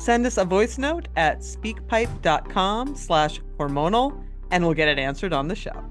[0.00, 5.46] Send us a voice note at speakpipe.com slash hormonal and we'll get it answered on
[5.46, 5.84] the show.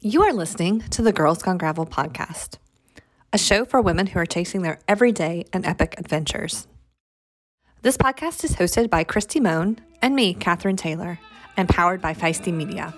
[0.00, 2.58] You are listening to the Girls Gone Gravel podcast,
[3.32, 6.66] a show for women who are chasing their everyday and epic adventures.
[7.80, 11.18] This podcast is hosted by Christy Moan and me, Katherine Taylor,
[11.56, 12.92] and powered by Feisty Media.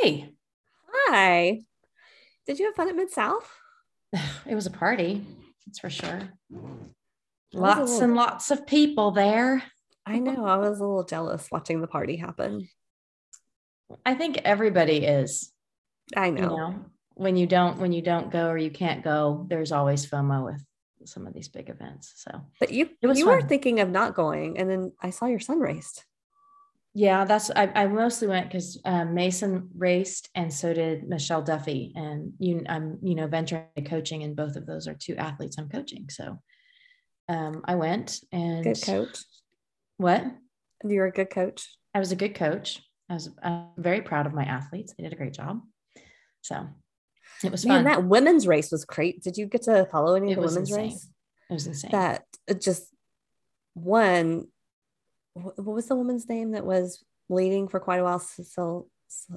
[0.00, 0.30] Hey.
[0.92, 1.60] Hi.
[2.46, 3.50] Did you have fun at Mid South?
[4.46, 5.24] It was a party,
[5.66, 6.30] that's for sure.
[7.52, 9.62] Lots Lots and lots of people there.
[10.06, 10.46] I know.
[10.46, 12.68] I was a little jealous watching the party happen.
[14.06, 15.52] I think everybody is.
[16.16, 16.42] I know.
[16.42, 20.06] You know, when you don't when you don't go or you can't go, there's always
[20.06, 20.64] FOMO with
[21.04, 22.12] some of these big events.
[22.16, 25.60] So But you you were thinking of not going, and then I saw your son
[25.60, 26.04] raced.
[26.94, 31.92] Yeah, that's I, I mostly went because um, Mason raced and so did Michelle Duffy.
[31.94, 35.56] And you I'm, you know, venturing into coaching, and both of those are two athletes
[35.58, 36.08] I'm coaching.
[36.10, 36.40] So
[37.28, 39.18] um, I went and Good coach.
[39.98, 40.24] What?
[40.82, 41.68] You're a good coach.
[41.94, 42.82] I was a good coach.
[43.08, 44.94] I was uh, very proud of my athletes.
[44.96, 45.60] They did a great job.
[46.42, 46.66] So
[47.44, 47.84] it was Man, fun.
[47.84, 49.22] that women's race was great.
[49.22, 50.84] Did you get to follow any It of the women's insane.
[50.90, 51.08] race?
[51.50, 51.90] it was insane.
[51.92, 52.24] That
[52.60, 52.84] just
[53.74, 54.46] one.
[55.34, 58.18] Wh- What was the woman's name that was leading for quite a while?
[58.18, 58.88] So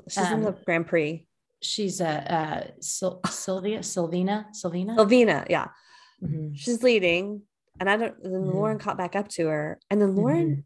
[0.07, 1.27] she's in the Um, Grand Prix.
[1.61, 4.97] She's a uh, uh, Sil- Sylvia, Sylvina, Sylvina.
[4.97, 5.67] Elvina, yeah,
[6.21, 6.51] Mhm.
[6.55, 7.43] she's leading,
[7.79, 8.21] and I don't.
[8.21, 8.53] Then Mhm.
[8.53, 10.65] Lauren caught back up to her, and then Lauren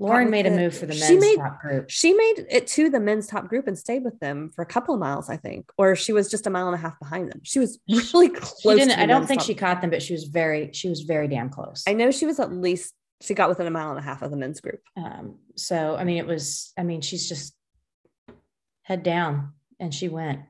[0.00, 1.90] Lauren with made a move for the she men's made- top group.
[1.90, 4.94] she made it to the men's top group and stayed with them for a couple
[4.94, 7.40] of miles, I think, or she was just a mile and a half behind them.
[7.42, 8.60] She was really close.
[8.60, 8.92] She didn't.
[8.96, 10.70] I don't think she caught them, but she was very.
[10.72, 11.82] She was very damn close.
[11.88, 14.30] I know she was at least she got within a mile and a half of
[14.30, 14.80] the men's group.
[14.96, 16.72] Um, so I mean, it was.
[16.78, 17.54] I mean, she's just
[18.82, 20.40] head down, and she went.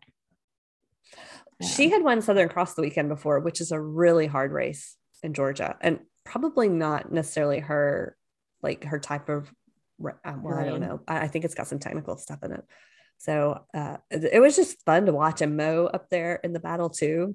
[1.63, 4.97] She Um, had won Southern Cross the weekend before, which is a really hard race
[5.23, 8.17] in Georgia, and probably not necessarily her
[8.63, 9.53] like her type of.
[10.25, 11.01] um, Well, I don't know.
[11.09, 12.65] I, I think it's got some technical stuff in it.
[13.19, 16.89] So uh, it, was just fun to watch him mow up there in the battle
[16.89, 17.35] too.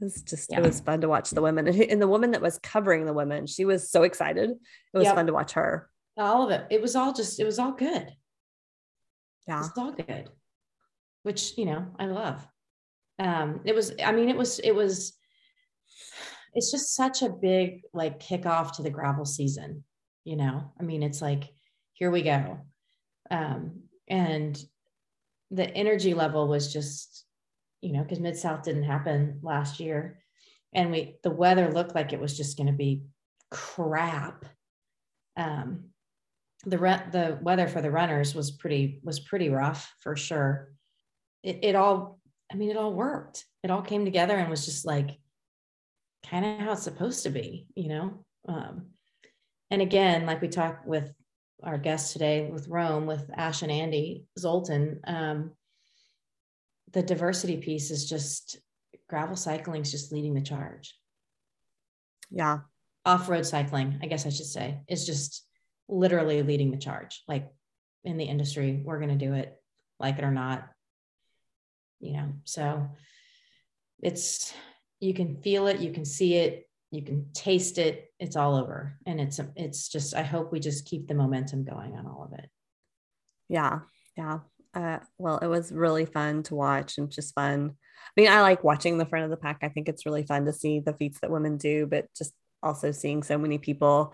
[0.00, 0.58] It was just Yeah.
[0.58, 3.12] it was fun to watch the women and, and the woman that was covering the
[3.14, 3.46] women.
[3.46, 4.50] She was so excited.
[4.50, 4.58] It
[4.98, 5.14] was Yep.
[5.14, 5.90] fun to watch her.
[6.18, 6.66] all of it.
[6.70, 7.38] It was all just.
[7.40, 8.02] It was all good.
[8.08, 8.14] It
[9.46, 9.58] Yeah.
[9.58, 10.30] was all good,
[11.24, 12.46] which you know I love.
[13.18, 13.92] Um, it was.
[14.02, 14.58] I mean, it was.
[14.60, 15.12] It was.
[16.54, 19.84] It's just such a big like kickoff to the gravel season.
[20.24, 21.44] You know, I mean, it's like
[21.92, 22.60] here we go,
[23.30, 24.58] um, and
[25.50, 27.25] the energy level was just,
[27.80, 30.18] you know, because Mid South didn't happen last year,
[30.72, 33.02] and we the weather looked like it was just going to be
[33.50, 34.44] crap.
[35.36, 35.90] Um,
[36.64, 40.72] the re- the weather for the runners was pretty was pretty rough for sure.
[41.42, 42.18] It it all
[42.50, 43.44] I mean it all worked.
[43.62, 45.10] It all came together and was just like
[46.28, 48.24] kind of how it's supposed to be, you know.
[48.48, 48.86] Um,
[49.70, 51.12] and again, like we talked with
[51.62, 55.52] our guest today with Roam with Ash and Andy Zoltan, um,
[56.92, 58.58] the diversity piece is just
[59.08, 60.96] gravel cycling is just leading the charge
[62.30, 62.60] Yeah.
[63.04, 65.46] off-road cycling i guess i should say is just
[65.88, 67.48] literally leading the charge like
[68.04, 69.60] in the industry we're going to do it
[70.00, 70.68] like it or not
[72.00, 72.88] you know so
[74.02, 74.52] it's
[75.00, 78.98] you can feel it you can see it you can taste it it's all over
[79.06, 82.38] and it's it's just i hope we just keep the momentum going on all of
[82.38, 82.48] it
[83.48, 83.80] Yeah.
[84.16, 84.40] Yeah.
[84.76, 87.70] Uh, well, it was really fun to watch and just fun.
[87.72, 89.58] I mean, I like watching the front of the pack.
[89.62, 92.92] I think it's really fun to see the feats that women do, but just also
[92.92, 94.12] seeing so many people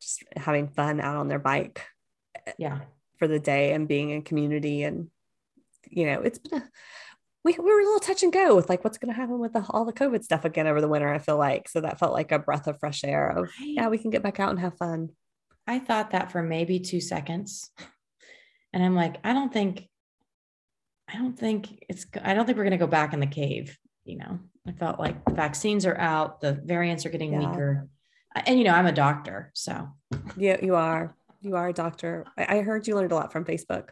[0.00, 1.82] just having fun out on their bike
[2.56, 2.80] Yeah.
[3.18, 5.08] for the day and being in community and
[5.88, 6.68] you know it's been a,
[7.44, 9.54] we, we were a little touch and go with like what's going to happen with
[9.54, 12.12] the, all the covid stuff again over the winter i feel like so that felt
[12.12, 14.76] like a breath of fresh air of yeah we can get back out and have
[14.76, 15.08] fun
[15.66, 17.70] I thought that for maybe two seconds.
[18.72, 19.88] And I'm like, I don't think,
[21.12, 23.78] I don't think it's, I don't think we're going to go back in the cave.
[24.04, 27.38] You know, I felt like vaccines are out, the variants are getting Yeah.
[27.50, 27.88] weaker.
[28.34, 29.50] And, you know, I'm a doctor.
[29.54, 29.88] So
[30.36, 33.44] yeah you are you are a doctor I, I heard you learned a lot from
[33.44, 33.90] facebook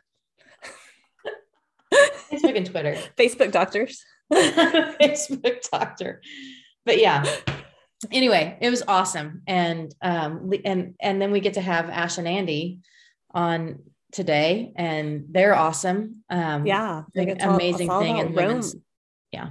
[2.33, 6.21] Facebook and Twitter, facebook doctors Facebook doctor.
[6.85, 7.25] But yeah,
[8.11, 9.43] anyway, it was awesome.
[9.47, 12.81] And, um, and, and then we get to have Ash and Andy
[13.33, 13.81] on
[14.15, 16.23] today and they're awesome.
[16.31, 18.63] Um, yeah like amazing thing in roam
[19.33, 19.51] yeah.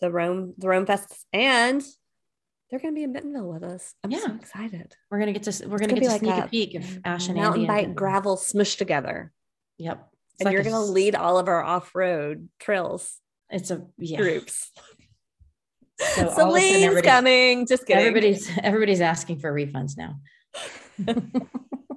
[0.00, 1.82] the roam the roam fest and
[2.70, 5.68] they're going to be in bentonville with us i'm so excited We're gonna get to
[5.68, 7.66] we're gonna gonna get to like sneak a, a peek of Ash and mountain Andy.
[7.66, 9.32] bike and- gravel smushed together
[9.78, 10.08] Yep.
[10.34, 13.18] It's and like you're going to lead all of our off-road trails
[13.50, 14.16] It's a yeah.
[14.18, 14.70] groups
[16.14, 20.20] So Celine's coming just kidding Everybody's everybody's asking for refunds now.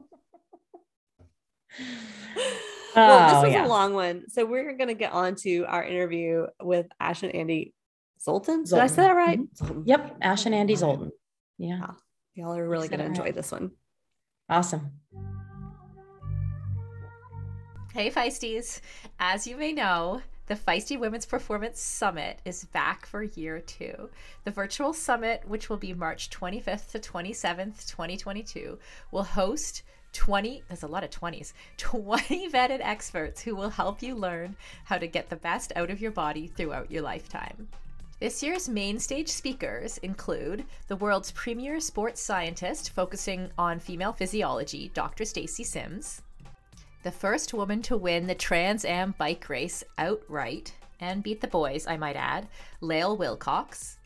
[2.95, 3.65] well, this Oh, was yeah.
[3.65, 4.23] a long one.
[4.29, 7.73] So we're going to get on to our interview with Ash and Andy
[8.21, 8.63] Zoltan.
[8.63, 9.39] Did I say that right?
[9.39, 9.83] Mhm.
[9.85, 10.17] Yep.
[10.21, 11.11] Ash and Andy Zoltan.
[11.57, 11.79] Yeah.
[11.81, 11.95] Wow.
[12.33, 13.27] Y'all are really said going to right.
[13.27, 13.71] enjoy this one.
[14.49, 14.91] Awesome.
[17.93, 18.81] Hey, Feisties.
[19.19, 24.09] As you may know, the Feisty Women's Performance Summit is back for year two.
[24.43, 28.77] The virtual summit, which will be March 25th to 27th, 2022,
[29.11, 29.83] will host
[30.15, 34.97] 20, there's a lot of 20s, 20 vetted experts who will help you learn how
[34.97, 37.67] to get the best out of your body throughout your lifetime.
[38.19, 44.89] This year's main stage speakers include the world's premier sports scientist focusing on female physiology,
[44.93, 45.25] Dr.
[45.25, 46.21] Stacy Sims,
[47.03, 51.85] the first woman to win the Trans Am bike race outright and beat the boys,
[51.85, 52.47] I might add,
[52.81, 53.97] Lael Wilcox,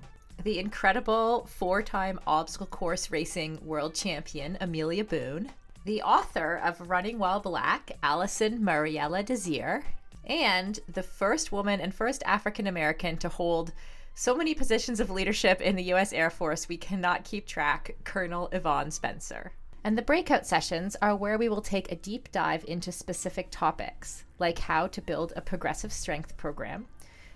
[0.44, 5.52] the incredible four time obstacle course racing world champion, Amelia Boone,
[5.90, 9.84] the author of Running While Black, Alison Mariella Desir,
[10.24, 13.74] and the first woman and first African American to hold
[14.14, 16.14] so many positions of leadership in the U.S.
[16.14, 19.52] Air Force, we cannot keep track, Colonel Yvonne Spencer.
[19.84, 24.26] And the breakout sessions are where we will take a deep dive into specific topics,
[24.38, 26.86] like how to build a progressive strength program,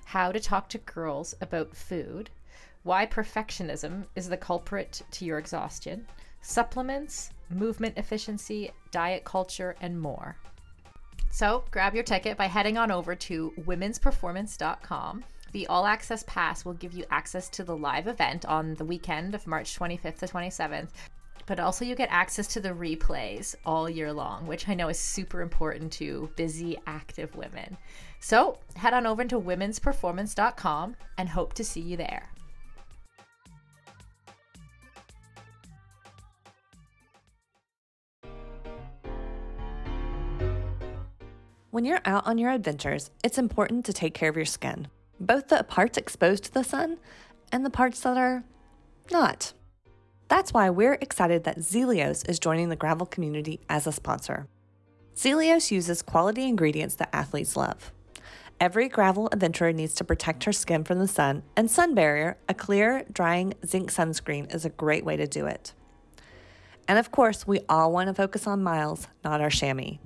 [0.06, 2.30] how to talk to girls about food,
[2.84, 6.06] why perfectionism is the culprit to your exhaustion,
[6.44, 10.38] supplements, movement efficiency, diet culture, and more.
[11.32, 15.24] So grab your ticket by heading on over to womensperformance.com.
[15.52, 19.34] The all access pass will give you access to the live event on the weekend
[19.34, 20.90] of March 25th to 27th,
[21.46, 25.00] but also you get access to the replays all year long, which I know is
[25.00, 27.78] super important to busy, active women.
[28.20, 32.33] So head on over to womensperformance.com and hope to see you there.
[41.74, 44.90] When you're out on your adventures, it's important to take care of your skin,
[45.20, 47.00] both the parts exposed to the sun
[47.52, 48.44] and the parts that are
[49.12, 49.54] not.
[50.28, 54.46] That's why we're excited that Zealios is joining the gravel community as a sponsor.
[55.16, 57.92] Zealios uses quality ingredients that athletes love.
[58.60, 62.54] Every gravel adventurer needs to protect her skin from the sun, and Sun Barrier, a
[62.54, 65.74] clear, drying zinc sunscreen, is a great way to do it.
[66.88, 69.98] And of course, we all want to focus on miles, not our chamois.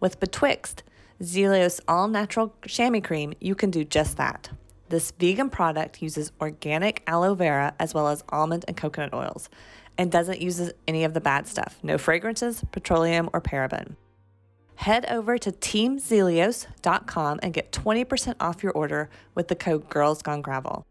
[0.00, 0.82] With Betwixt,
[1.22, 4.50] Zealios all natural chamois cream, you can do just that.
[4.88, 9.48] This vegan product uses organic aloe vera as well as almond and coconut oils
[9.96, 13.96] and doesn't use any of the bad stuff no fragrances, petroleum, or paraben.
[14.76, 20.42] Head over to teamzealios.com and get 20% off your order with the code Girls Gone
[20.42, 20.84] Gravel.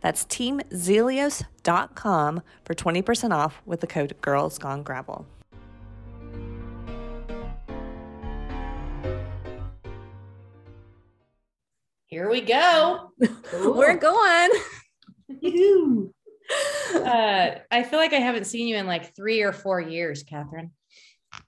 [0.00, 5.24] That's teamzealios.com for 20% off with the code Girls Gone Gravel.
[12.10, 13.12] Here we go.
[13.52, 14.50] We're going.
[16.92, 20.72] Uh, I feel like I haven't seen you in like three or four years, Catherine.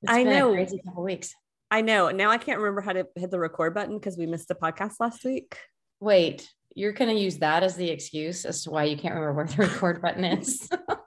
[0.01, 0.53] It's I know.
[0.53, 1.35] crazy couple weeks.
[1.73, 2.11] I know.
[2.11, 5.01] Now I can't remember how to hit the record button because we missed the podcast
[5.01, 5.59] last week.
[5.99, 9.33] Wait, you're going to use that as the excuse as to why you can't remember
[9.33, 10.71] where the record button is.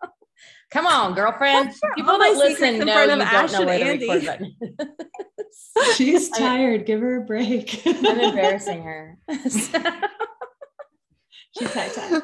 [0.72, 1.74] Come on, girlfriend.
[1.96, 3.86] People all that listen in know front you of don't Ash know and where the
[3.86, 4.08] Andy?
[4.10, 4.96] record button.
[5.96, 6.86] She's tired.
[6.86, 7.82] Give her a break.
[7.86, 9.18] I'm embarrassing her.
[9.32, 9.70] She's
[11.74, 12.24] high time.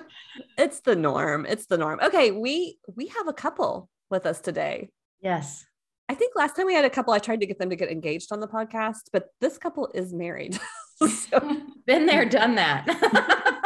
[0.58, 1.46] It's the norm.
[1.48, 2.00] It's the norm.
[2.04, 4.90] Okay, we we have a couple with us today.
[5.22, 5.66] Yes.
[6.10, 7.90] I think last time we had a couple, I tried to get them to get
[7.90, 10.60] engaged on the podcast, but this couple is married.
[10.98, 13.62] so, Been there, done that.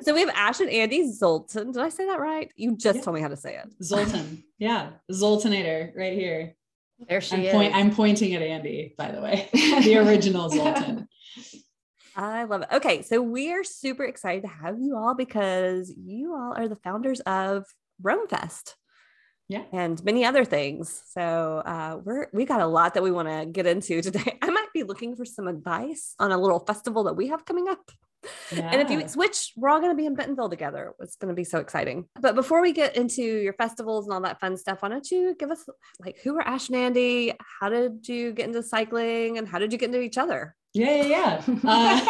[0.04, 1.72] so we have Ash and Andy Zoltan.
[1.72, 2.52] Did I say that right?
[2.56, 3.04] You just Yep.
[3.04, 3.68] told me how to say it.
[3.82, 4.42] Zoltan.
[4.58, 4.90] Yeah.
[5.10, 6.54] Zoltanator right here.
[7.08, 7.52] there she I'm, is.
[7.52, 9.48] point, I'm pointing at Andy, by the way.
[9.52, 11.08] the original Zoltan.
[12.16, 12.68] I love it.
[12.72, 16.76] Okay, so we are super excited to have you all because you all are the
[16.76, 17.64] founders of
[18.02, 18.76] Roam Fest.
[19.48, 19.62] Yeah.
[19.72, 21.02] And many other things.
[21.08, 24.38] So uh, we're we got a lot that we want to get into today.
[24.42, 27.68] I might be looking for some advice on a little festival that we have coming
[27.68, 27.90] up.
[28.52, 28.96] In a few Yeah.
[28.98, 30.92] weeks, which we're all going to be in Bentonville together.
[31.00, 32.06] It's going to be so exciting.
[32.20, 35.34] But before we get into your festivals and all that fun stuff, why don't you
[35.38, 35.64] give us
[36.04, 37.32] like who are Ash and Andy?
[37.60, 40.54] How did you get into cycling and how did you get into each other?
[40.74, 41.58] Yeah, yeah, yeah.
[41.64, 42.00] Uh,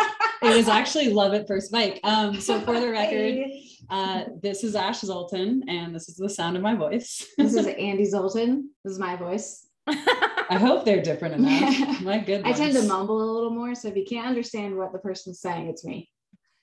[0.43, 2.01] it was actually love at first bike.
[2.05, 3.47] Um, so for the record,
[3.89, 7.27] uh, this is Ash Zoltan, and this is the sound of my voice.
[7.39, 8.71] This is Andy Zoltan.
[8.85, 9.67] This is my voice.
[10.51, 12.01] I hope they're different enough.
[12.03, 12.61] My goodness.
[12.61, 13.75] I tend to mumble a little more.
[13.75, 16.11] So if you can't understand what the person's saying, it's me.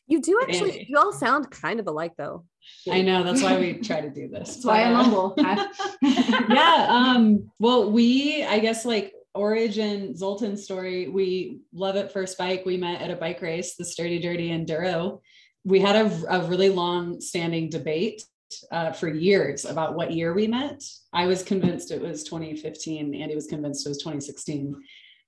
[0.08, 0.86] You do actually, Andy.
[0.90, 2.46] you all sound kind of alike though.
[2.90, 4.56] I know that's why we try to do this.
[4.56, 5.34] That's why I uh, mumble.
[6.02, 6.88] yeah.
[6.90, 12.64] Um, well, we, I guess, like origin Zoltan's story, we love it first bike.
[12.66, 15.20] We met at a bike race, the Sturdy Dirty Enduro.
[15.66, 18.24] We had a, a really long standing debate
[18.72, 20.84] uh, for years about what year we met.
[21.14, 23.14] I was convinced it was 2015.
[23.16, 24.76] Andy was convinced it was 2016.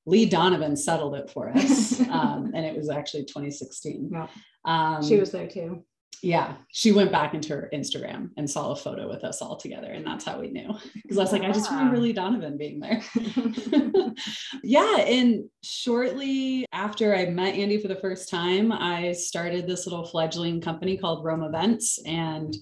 [0.05, 4.09] Lee Donovan settled it for us, um, and it was actually 2016.
[4.11, 4.27] Yeah.
[4.65, 5.83] Um, she was there too.
[6.23, 9.91] yeah, she went back into her Instagram and saw a photo with us all together,
[9.91, 10.73] and that's how we knew.
[10.95, 12.01] Because I was like, I just remember Wow.
[12.01, 13.01] Lee Donovan being there.
[14.63, 20.05] yeah, and shortly after I met Andy for the first time, I started this little
[20.05, 22.55] fledgling company called Roam Events, and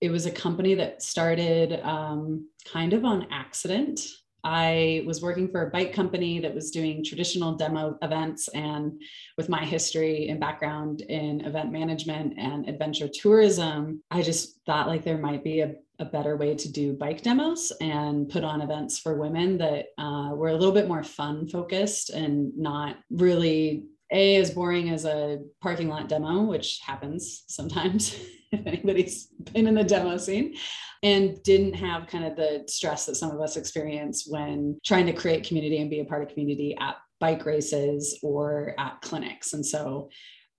[0.00, 4.00] it was a company that started um, kind of on accident.
[4.44, 8.92] I was working for a bike company that was doing traditional demo events and
[9.36, 15.04] with my history and background in event management and adventure tourism, I just thought like
[15.04, 19.00] there might be a, a better way to do bike demos and put on events
[19.00, 24.36] for women that uh, were a little bit more fun focused and not really a
[24.36, 28.16] as boring as a parking lot demo, which happens sometimes
[28.52, 30.54] if anybody's been in the demo scene,
[31.02, 35.12] and didn't have kind of the stress that some of us experience when trying to
[35.12, 39.52] create community and be a part of community at bike races or at clinics.
[39.52, 40.10] And so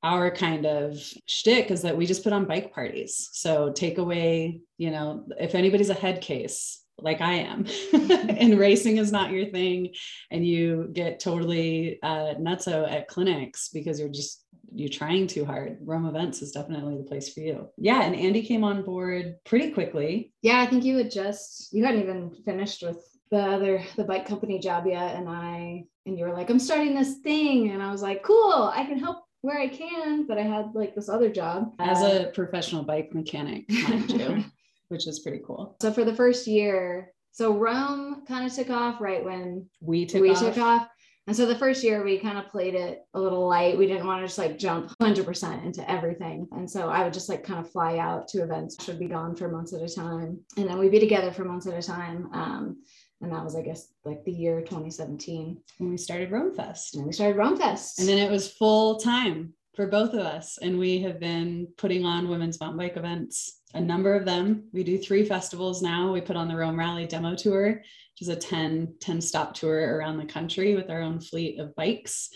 [0.02, 3.30] our kind of shtick is that we just put on bike parties.
[3.34, 8.98] So take away, you know, if anybody's a head case, like I am, and racing
[8.98, 9.94] is not your thing,
[10.32, 15.78] and you get totally uh, nutso at clinics because you're just you're trying too hard.
[15.82, 17.68] Roam Events is definitely the place for you.
[17.78, 20.34] Yeah, and Andy came on board pretty quickly.
[20.42, 22.98] Yeah, I think you had just you hadn't even finished with
[23.32, 26.96] the other the bike company job yet, and I and you were like, I'm starting
[26.96, 30.42] this thing, and I was like, cool, I can help where I can, but I
[30.42, 34.44] had like this other job as Uh, a professional bike mechanic, mind you,
[34.90, 35.76] which is pretty cool.
[35.82, 40.22] so for the first year, so Roam kind of took off right when We took
[40.22, 40.40] we off.
[40.40, 40.88] took off.
[41.30, 43.78] And so the first year we kind of played it a little light.
[43.78, 46.48] We didn't want to just like jump 100% into everything.
[46.54, 49.36] And so I would just like kind of fly out to events, should be gone
[49.36, 50.40] for months at a time.
[50.58, 52.30] And then we'd be together for months at a time.
[52.34, 52.82] Um,
[53.22, 55.62] and that was, I guess, like the year 2017.
[55.78, 56.96] when we started Roam Fest.
[56.96, 58.00] And we started Roam Fest.
[58.00, 60.58] And then it was full time for both of us.
[60.62, 64.66] And we have been putting on women's mountain bike events, a number of them.
[64.74, 66.12] We do three festivals now.
[66.12, 69.96] We put on the Roam Rally demo tour, which is a 10, 10 stop tour
[69.96, 72.28] around the country with our own fleet of bikes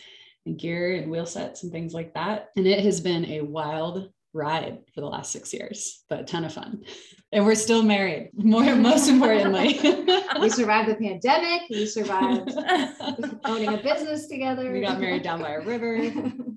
[0.46, 2.48] and gear and wheel sets and things like that.
[2.56, 6.46] And it has been a wild ride for the last six years, but a ton
[6.46, 6.86] of fun.
[7.34, 9.82] And we're still married, more most importantly.
[10.40, 11.64] we survived the pandemic.
[11.70, 12.54] We survived
[13.44, 14.72] owning a business together.
[14.72, 16.10] we got married down by a river.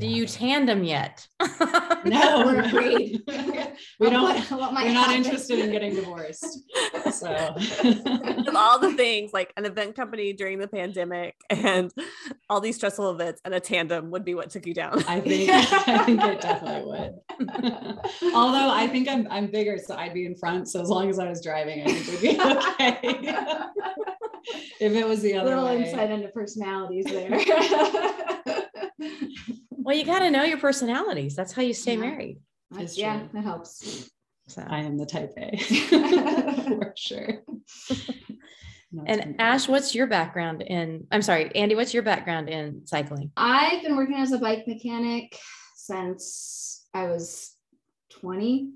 [0.00, 1.26] Do you tandem yet?
[2.02, 3.20] No, We're afraid.
[3.98, 4.22] we don't.
[4.22, 5.16] What, what we're not happen.
[5.16, 6.60] interested in getting divorced.
[7.12, 11.92] So of all the things like an event company during the pandemic and
[12.48, 15.04] all these stressful events and a tandem would be what took you down.
[15.06, 15.50] I think
[15.88, 18.32] I think it definitely would.
[18.34, 20.68] Although I think I'm I'm bigger, so I'd be in front.
[20.70, 22.98] So as long as I was driving, I think we'd be okay.
[24.80, 25.84] if it was the other little way.
[25.84, 27.28] insight into personalities there.
[29.82, 31.34] Well, you got to know your personalities.
[31.34, 32.00] That's how you stay Yeah.
[32.00, 32.38] married.
[32.76, 33.28] It's yeah, true.
[33.34, 34.10] that helps.
[34.48, 34.64] So.
[34.68, 35.56] I am the type A
[36.78, 37.42] for sure.
[38.92, 41.06] No, And Ash, what's your background in?
[41.12, 43.30] I'm sorry, Andy, what's your background in cycling?
[43.36, 45.38] I've been working as a bike mechanic
[45.76, 47.54] since I was
[48.18, 48.68] 20.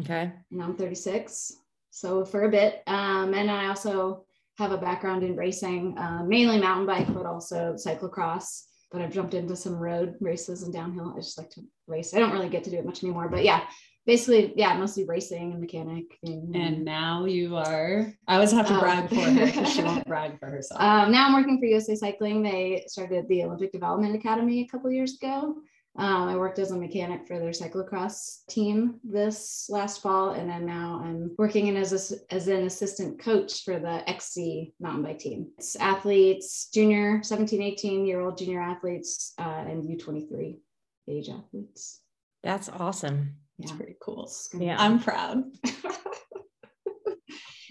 [0.00, 0.30] Okay.
[0.52, 1.54] And I'm 36.
[1.90, 2.82] So for a bit.
[2.86, 4.26] Um, and I also
[4.58, 8.64] have a background in racing, uh, mainly mountain bike, but also cyclocross.
[8.90, 11.12] But I've jumped into some road races and downhill.
[11.16, 12.14] I just like to race.
[12.14, 13.62] I don't really get to do it much anymore, but yeah,
[14.06, 16.04] basically, yeah, mostly racing and mechanic.
[16.22, 18.80] And, And now you are, I always have to Oh.
[18.80, 20.80] brag for her because she won't brag for herself.
[20.80, 22.42] um, now I'm working for USA Cycling.
[22.42, 25.56] They started the Olympic Development Academy a couple years ago.
[25.96, 30.66] Um, I worked as a mechanic for their cyclocross team this last fall, and then
[30.66, 35.20] now I'm working in as a, as an assistant coach for the XC mountain bike
[35.20, 35.52] team.
[35.56, 40.56] It's athletes, junior, 17, 18 year old junior athletes, uh, and U23
[41.08, 42.00] age athletes.
[42.42, 43.36] That's awesome.
[43.60, 43.76] It's Yeah.
[43.76, 44.28] pretty cool.
[44.58, 44.76] Yeah.
[44.80, 45.44] I'm proud.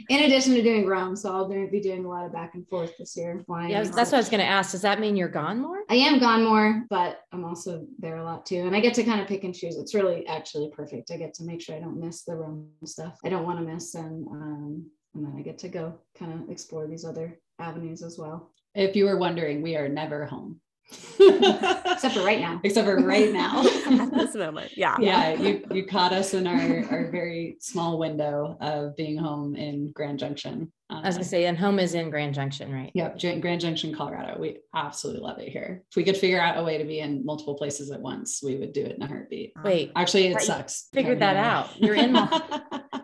[0.09, 2.67] In addition to doing Roam, so I'll do, be doing a lot of back and
[2.67, 3.43] forth this year.
[3.45, 4.71] flying Yeah, that's what I was going to ask.
[4.71, 5.83] Does that mean you're gone more?
[5.89, 8.61] I am gone more, but I'm also there a lot too.
[8.61, 9.77] And I get to kind of pick and choose.
[9.77, 11.11] It's really actually perfect.
[11.11, 13.65] I get to make sure I don't miss the Roam stuff I don't want to
[13.65, 13.95] miss.
[13.95, 18.17] And um, and then I get to go kind of explore these other avenues as
[18.17, 18.51] well.
[18.75, 20.59] If you were wondering, we are never home.
[21.19, 22.59] Except for right now.
[22.63, 23.61] Except for right now.
[23.85, 24.71] At this moment.
[24.77, 24.97] Yeah.
[24.99, 29.91] yeah, you you caught us in our our very small window of being home in
[29.91, 30.71] Grand Junction.
[30.89, 32.91] I was Uh, to say, and home is in Grand Junction, right?
[32.93, 34.37] Yep, Grand Junction, Colorado.
[34.39, 35.81] We absolutely love it here.
[35.89, 38.57] If we could figure out a way to be in multiple places at once, we
[38.57, 39.53] would do it in a heartbeat.
[39.63, 40.89] Wait, Actually, it sucks.
[40.93, 41.69] figured that out.
[41.81, 42.13] You're in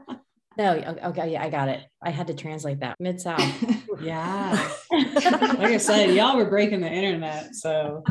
[0.60, 1.82] no, okay, yeah, I got it.
[2.04, 3.42] I had to translate that mid south.
[4.02, 4.70] yeah.
[4.92, 8.04] Like I said, y'all were breaking the internet, so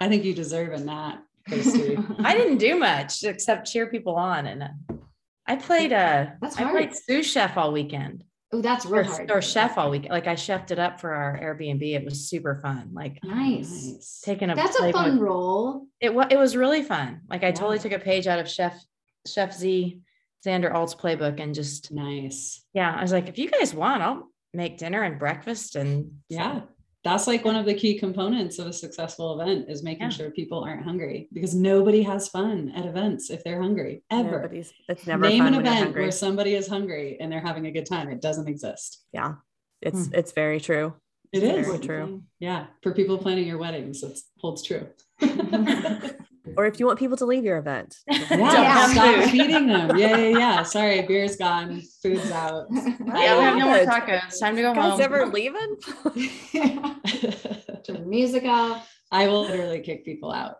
[0.00, 1.98] I think you deserve a nap, Christy.
[2.20, 4.62] I didn't do much except cheer people on, and
[5.46, 8.22] I played uh, That's I played sous chef all weekend,
[8.52, 9.30] Oh, that's or, real hard.
[9.32, 10.12] or chef all weekend.
[10.12, 11.82] Like I chefed it up for our Airbnb.
[11.82, 12.90] It was super fun.
[12.92, 14.20] Like Nice.
[14.24, 15.86] taking a That's a playbook- fun role.
[16.00, 17.22] It was it was really fun.
[17.28, 18.80] Like I totally took a page out of Chef
[19.26, 20.00] Chef Z
[20.46, 22.64] Xander Alt's playbook and just Nice.
[22.74, 26.62] yeah, I was like, if you guys want, I'll make dinner and breakfast and Yeah.
[27.04, 30.08] That's like one of the key components of a successful event is making Yeah.
[30.10, 34.42] sure people aren't hungry because nobody has fun at events if they're hungry ever.
[34.42, 37.72] Nobody's, it's never Name fun an event where somebody is hungry and they're having a
[37.72, 38.08] good time.
[38.08, 39.02] It doesn't exist.
[39.12, 39.34] Yeah.
[39.80, 40.14] It's Hmm.
[40.14, 40.94] it's very true.
[41.32, 41.66] It It's is.
[41.66, 42.22] very true.
[42.38, 42.66] Yeah.
[42.82, 44.86] For people planning your weddings, it holds true.
[46.56, 47.96] Or if you want people to leave your event.
[48.08, 49.96] Yeah, have stop feeding them.
[49.96, 50.62] Yeah, yeah, yeah.
[50.62, 52.66] Sorry, beer's gone, food's out.
[52.70, 54.38] yeah, we have no more tacos.
[54.40, 54.76] Time to go home.
[54.76, 55.00] Guys home.
[55.00, 55.76] ever leaving?
[57.84, 58.90] Turn the music off.
[59.10, 60.56] I will literally kick people out.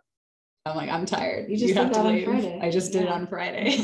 [0.66, 1.50] I'm like, I'm tired.
[1.50, 2.24] You just have did to that on leave.
[2.26, 2.60] Friday.
[2.62, 3.76] I just did it on Friday.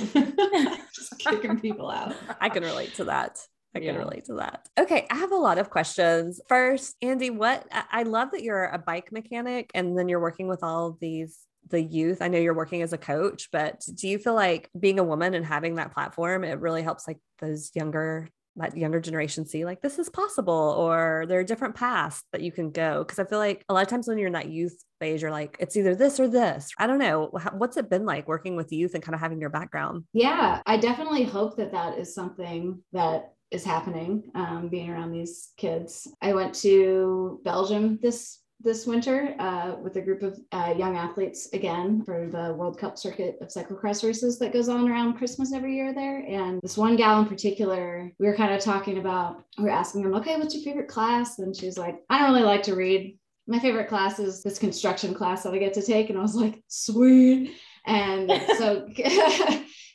[0.95, 2.15] just kicking people out.
[2.41, 3.39] I can relate to that.
[3.75, 3.97] I can Yeah.
[3.99, 4.69] relate to that.
[4.79, 6.41] Okay, I have a lot of questions.
[6.49, 10.47] First, Andy, what I I love that you're a bike mechanic and then you're working
[10.49, 11.39] with all of these
[11.71, 12.23] the youth.
[12.23, 15.35] I know you're working as a coach, but do you feel like being a woman
[15.35, 19.81] and having that platform it really helps like those younger that younger generation see like
[19.81, 23.39] this is possible or there are different paths that you can go because I feel
[23.39, 25.95] like a lot of times when you're in that youth phase you're like it's either
[25.95, 26.71] this or this.
[26.79, 27.31] I don't know.
[27.53, 30.05] What's it been like working with youth and kind of having your background?
[30.13, 34.25] Yeah, I definitely hope that that is something that is happening.
[34.35, 40.01] Um, being around these kids, I went to Belgium this this winter uh, with a
[40.01, 44.53] group of uh, young athletes again for the World Cup circuit of cyclocross races that
[44.53, 46.25] goes on around Christmas every year there.
[46.27, 49.45] And this one gal in particular, we were kind of talking about.
[49.59, 52.33] We were asking them, "Okay, what's your favorite class?" And she was like, "I don't
[52.33, 55.83] really like to read." My favorite class is this construction class that I get to
[55.83, 56.11] take.
[56.11, 57.57] And I was like, sweet.
[57.87, 58.87] And so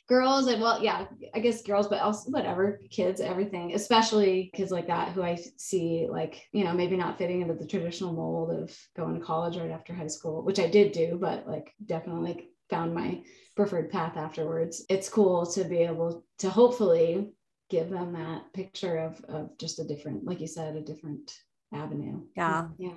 [0.06, 4.86] girls and well yeah i guess girls but also whatever kids everything especially kids like
[4.86, 8.76] that who i see like you know maybe not fitting into the traditional mold of
[8.96, 12.94] going to college right after high school which i did do but like definitely found
[12.94, 13.22] my
[13.56, 14.84] preferred path afterwards.
[14.88, 17.32] It's cool to be able to hopefully
[17.70, 21.32] give them that picture of of just a different like you said a different
[21.72, 22.22] avenue.
[22.36, 22.68] Yeah.
[22.78, 22.94] yeah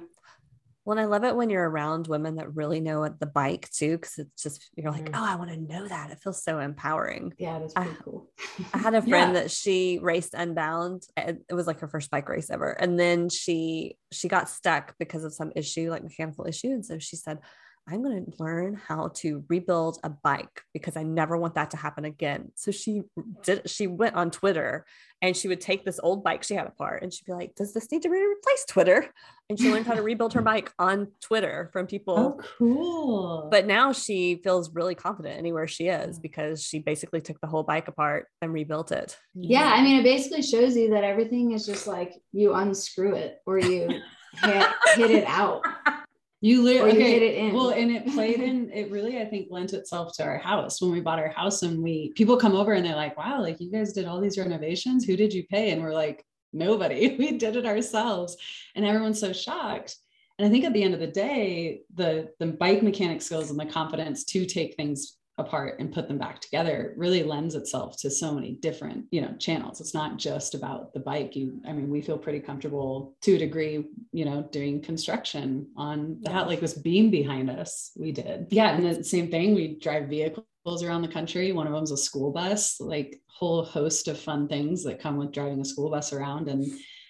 [0.87, 3.97] Well, and I love it when you're around women that really know the bike too,
[3.97, 5.17] because it's just you're like, Mm.
[5.19, 6.11] oh, I want to know that.
[6.11, 7.33] It feels so empowering.
[7.37, 8.29] yeah that's I- cool
[8.73, 9.41] I had a friend Yeah.
[9.41, 11.03] that she raced Unbound.
[11.17, 15.25] It was like her first bike race ever, and then she she got stuck because
[15.25, 17.39] of some issue, like mechanical issue, and so she said,
[17.87, 21.77] "I'm going to learn how to rebuild a bike because I never want that to
[21.77, 23.03] happen again." So she
[23.43, 23.69] did.
[23.69, 24.85] She went on Twitter
[25.21, 27.73] and she would take this old bike she had apart, and she'd be like, "Does
[27.73, 29.07] this need to be replaced?" Twitter,
[29.49, 33.47] and she learned how to rebuild her bike on Twitter from oh, people Oh, cool.
[33.49, 36.21] but now she feels really confident anywhere she is mm.
[36.21, 39.17] because she basically took the whole bike apart and rebuilt it.
[39.33, 39.79] Yeah, mm-hmm.
[39.79, 43.57] I mean, it basically shows you that everything is just like you unscrew it or
[43.59, 43.87] you
[44.43, 45.61] hit, hit it out.
[46.39, 47.11] You literally okay.
[47.13, 47.53] hid it in.
[47.53, 48.71] Well, and it played in.
[48.77, 51.81] It really, I think, lent itself to our house when we bought our house, and
[51.81, 55.03] we people come over and they're like, "Wow, like you guys did all these renovations.
[55.05, 56.23] Who did you pay?" And we're like,
[56.53, 57.15] "Nobody.
[57.19, 58.37] We did it ourselves."
[58.75, 59.95] And everyone's so shocked.
[60.37, 63.59] And I think at the end of the day, the the bike mechanic skills and
[63.59, 68.09] the confidence to take things apart and put them back together really lends itself to
[68.09, 69.79] so many different you know channels.
[69.79, 71.35] It's not just about the bike.
[71.35, 76.17] You i mean we feel pretty comfortable to a degree you know doing construction on
[76.21, 78.47] the house like this beam behind us we did.
[78.49, 81.51] Yeah and the same thing we drive vehicles around the country.
[81.51, 85.31] One of them's a school bus like whole host of fun things that come with
[85.31, 86.47] driving a school bus around.
[86.49, 86.65] And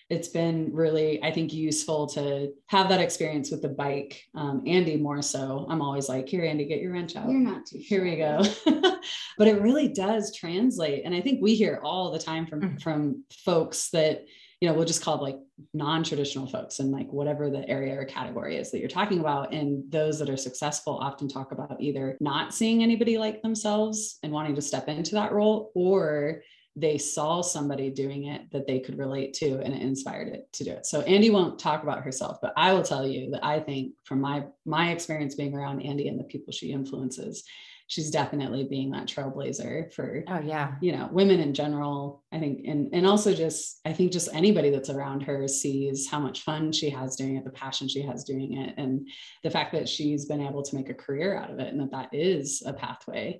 [0.10, 4.96] it's been really i think useful to have that experience with the bike um, andy
[4.98, 5.65] more so.
[5.70, 7.30] I'm always like here andy get your wrench out.
[7.30, 8.41] You're not too here we go.
[9.38, 12.82] But it really does translate and i think we hear all the time from Mm.
[12.82, 14.26] from folks that
[14.62, 15.38] you know we'll just call it like
[15.76, 19.84] non-traditional folks and like whatever the area or category is that you're talking about and
[19.91, 24.56] those that are successful often talk about either not seeing anybody like themselves and wanting
[24.56, 26.41] to step into that role or
[26.78, 30.63] they saw somebody doing it that they could relate to and it inspired it to
[30.63, 30.86] do it.
[30.86, 34.22] So Andy won't talk about herself, but I will tell you that I think from
[34.22, 37.44] my my experience being around Andy and the people she influences,
[37.88, 40.76] she's definitely being that trailblazer for Oh yeah.
[40.82, 44.70] you know women in general i think and and also just i think just anybody
[44.70, 48.26] that's around her sees how much fun she has doing it the passion she has
[48.26, 49.08] doing it and
[49.44, 51.92] the fact that she's been able to make a career out of it and that
[51.92, 53.40] that is a pathway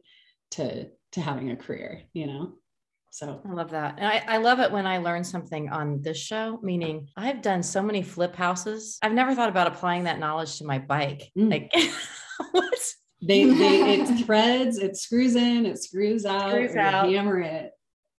[0.52, 2.54] to to having a career you know
[3.18, 3.96] so I love that.
[3.98, 7.64] And I, I love it when I learn something on this show, meaning I've done
[7.64, 9.00] so many flip houses.
[9.02, 11.32] I've never thought about applying that knowledge to my bike.
[11.38, 11.50] Mm.
[11.50, 11.72] Like
[12.52, 12.80] what?
[13.22, 17.10] they, they it threads it screws in it screws out Screws out.
[17.10, 17.72] hammer it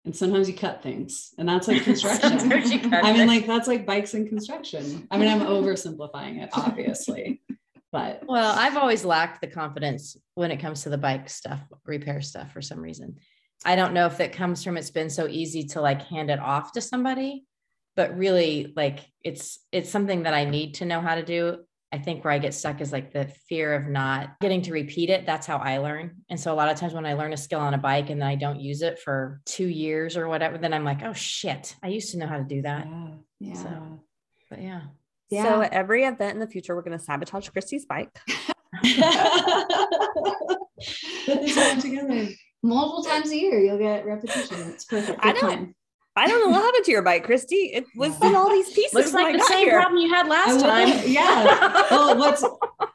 [0.05, 3.47] and sometimes you cut things and that's like construction Sometimes you cut i mean like
[3.47, 7.41] that's like bikes and construction i mean i'm oversimplifying it obviously
[7.91, 12.21] but Well, I've always lacked the confidence when it comes to the bike stuff, repair
[12.21, 13.17] stuff for some reason.
[13.65, 16.39] I don't know if that comes from it's been so easy to like hand it
[16.39, 17.45] off to somebody,
[17.97, 21.59] but really like it's it's something that I need to know how to do.
[21.91, 25.09] I think where I get stuck is like the fear of not getting to repeat
[25.09, 25.25] it.
[25.25, 26.17] That's how I learn.
[26.29, 28.21] And so a lot of times when I learn a skill on a bike and
[28.21, 31.75] then I don't use it for two years or whatever, then I'm like, oh shit,
[31.83, 32.87] I used to know how to do that.
[32.87, 33.55] yeah, Yeah.
[33.55, 34.01] So,
[34.51, 34.83] but yeah.
[35.31, 35.45] Yeah.
[35.45, 38.11] So at every event in the future, we're going to sabotage Christy's bike.
[41.25, 42.29] put this all together
[42.63, 44.71] Multiple times a year, you'll get repetition.
[44.71, 45.21] It's perfect.
[45.25, 45.75] I don't- time.
[46.17, 47.71] I don't know what happened to your bike, Christy.
[47.73, 48.93] It was in all these pieces.
[48.93, 49.79] Looks like the same here.
[49.79, 50.89] problem you had last will- time.
[51.07, 51.85] yeah.
[51.93, 52.45] Well, what's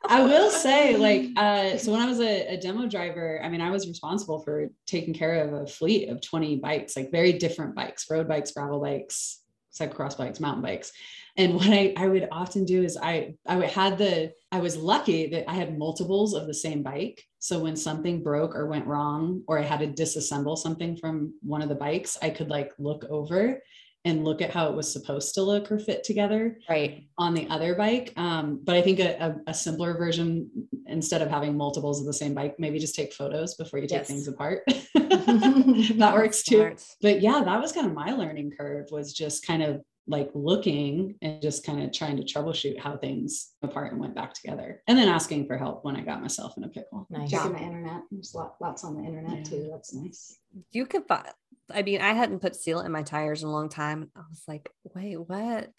[0.05, 3.61] I will say, like, uh, so when I was a, a demo driver, I mean,
[3.61, 7.75] I was responsible for taking care of a fleet of 20 bikes, like very different
[7.75, 9.39] bikes, road bikes, gravel bikes,
[9.73, 10.91] cyclocross bikes, mountain bikes.
[11.37, 15.29] And what I, I would often do is I I had the I was lucky
[15.29, 17.23] that I had multiples of the same bike.
[17.43, 21.61] So when something broke or went wrong, or I had to disassemble something from one
[21.61, 23.61] of the bikes, I could like look over
[24.05, 27.03] and look at how it was supposed to look or fit together Right.
[27.17, 28.13] on the other bike.
[28.15, 30.49] Um, but I think a, a, simpler version,
[30.85, 33.99] instead of having multiples of the same bike, maybe just take photos before you take
[33.99, 34.07] Yes.
[34.07, 34.63] things apart.
[34.95, 36.77] that works too.
[37.01, 41.15] But yeah, that was kind of my learning curve was just kind of like looking
[41.21, 44.81] and just kind of trying to troubleshoot how things apart and went back together.
[44.87, 47.07] And then asking for help when I got myself in a pickle.
[47.09, 47.31] Nice.
[47.31, 48.01] Checking the internet.
[48.11, 49.43] There's lots on the internet Yeah.
[49.43, 49.69] too.
[49.71, 50.37] That's nice.
[50.71, 51.27] You could find.
[51.73, 54.11] I mean, I hadn't put seal in my tires in a long time.
[54.17, 55.69] I was like, wait, what?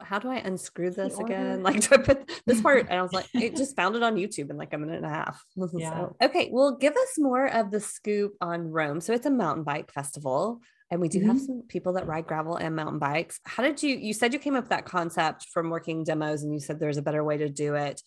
[0.00, 1.34] How do I unscrew this order?
[1.34, 1.62] again?
[1.64, 2.86] Like, do I put this part?
[2.88, 5.06] And I was like, it just found it on YouTube in like a minute and
[5.06, 5.44] a half.
[5.76, 5.90] Yeah.
[5.90, 9.00] So, okay, well, give us more of the scoop on Roam.
[9.00, 10.60] So it's a mountain bike festival.
[10.92, 13.40] And we do have some people that ride gravel and mountain bikes.
[13.44, 16.52] How did you, you said you came up with that concept from working demos and
[16.52, 18.02] you said there's a better way to do it.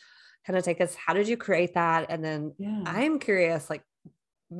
[0.45, 2.06] Kind of take us, how did you create that?
[2.10, 2.84] And then Yeah.
[2.86, 3.82] I'm curious, like,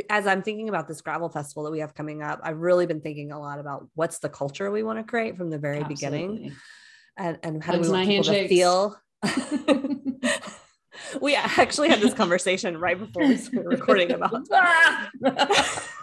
[0.10, 3.02] as I'm thinking about this gravel festival that we have coming up, I've really been
[3.02, 6.54] thinking a lot about what's the culture we want to create from the very beginning,
[7.16, 9.00] and, and how do we want people to feel.
[11.22, 14.48] we actually had this conversation right before we started recording about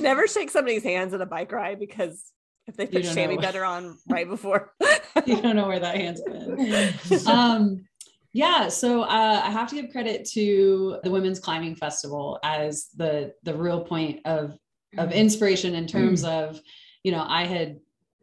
[0.00, 2.32] never shake somebody's hands at a bike ride because
[2.66, 4.72] if they put chamois butter on right before.
[5.26, 7.26] you don't know where that hand's been.
[7.26, 7.84] um
[8.32, 13.32] yeah so uh, i have to give credit to the women's climbing festival as the
[13.42, 14.56] the real point of
[14.98, 16.60] of inspiration in terms of
[17.02, 17.78] you know i had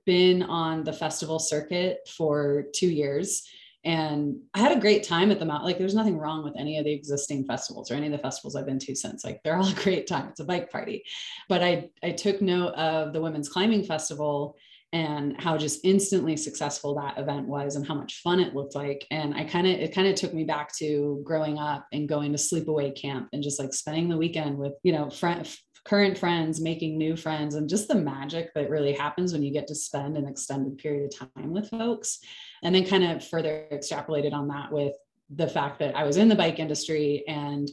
[0.05, 3.43] been on the festival circuit for two years
[3.87, 6.77] and i had a great time at the mount like there's nothing wrong with any
[6.77, 9.55] of the existing festivals or any of the festivals i've been to since like they're
[9.55, 11.03] all a great time it's a bike party.
[11.47, 14.57] But i i took note of the women's climbing festival
[14.93, 19.05] and how just instantly successful that event was and how much fun it looked like.
[19.09, 22.33] And i kind of it kind of took me back to growing up and going
[22.33, 25.47] to sleepaway camp and just like spending the weekend with you know friend,
[25.87, 29.67] current friends making new friends and just the magic that really happens when you get
[29.67, 32.19] to spend an extended period of time with folks
[32.61, 34.93] and then kind of further extrapolated on that with
[35.35, 37.69] the fact that i was in the bike industry and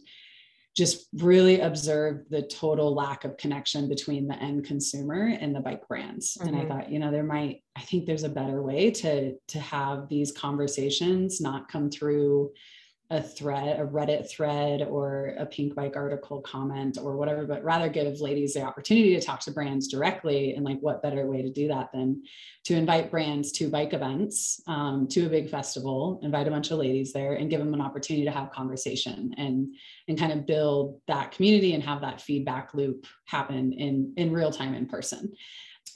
[0.77, 5.87] just really observed the total lack of connection between the end consumer and the bike
[5.89, 6.49] brands mm-hmm.
[6.49, 6.69] and i mm-hmm.
[6.69, 10.31] thought you know there might i think there's a better way to to have these
[10.31, 12.53] conversations not come through
[13.11, 18.21] a thread, a Reddit thread or a Pinkbike article comment or whatever, but rather give
[18.21, 20.55] ladies the opportunity to talk to brands directly.
[20.55, 22.23] And like, what better way to do that than
[22.65, 26.79] to invite brands to bike events, um, to a big festival, invite a bunch of
[26.79, 29.75] ladies there and give them an opportunity to have conversation and,
[30.09, 34.51] and kind of build that community and have that feedback loop happen in, in real
[34.51, 35.31] time in person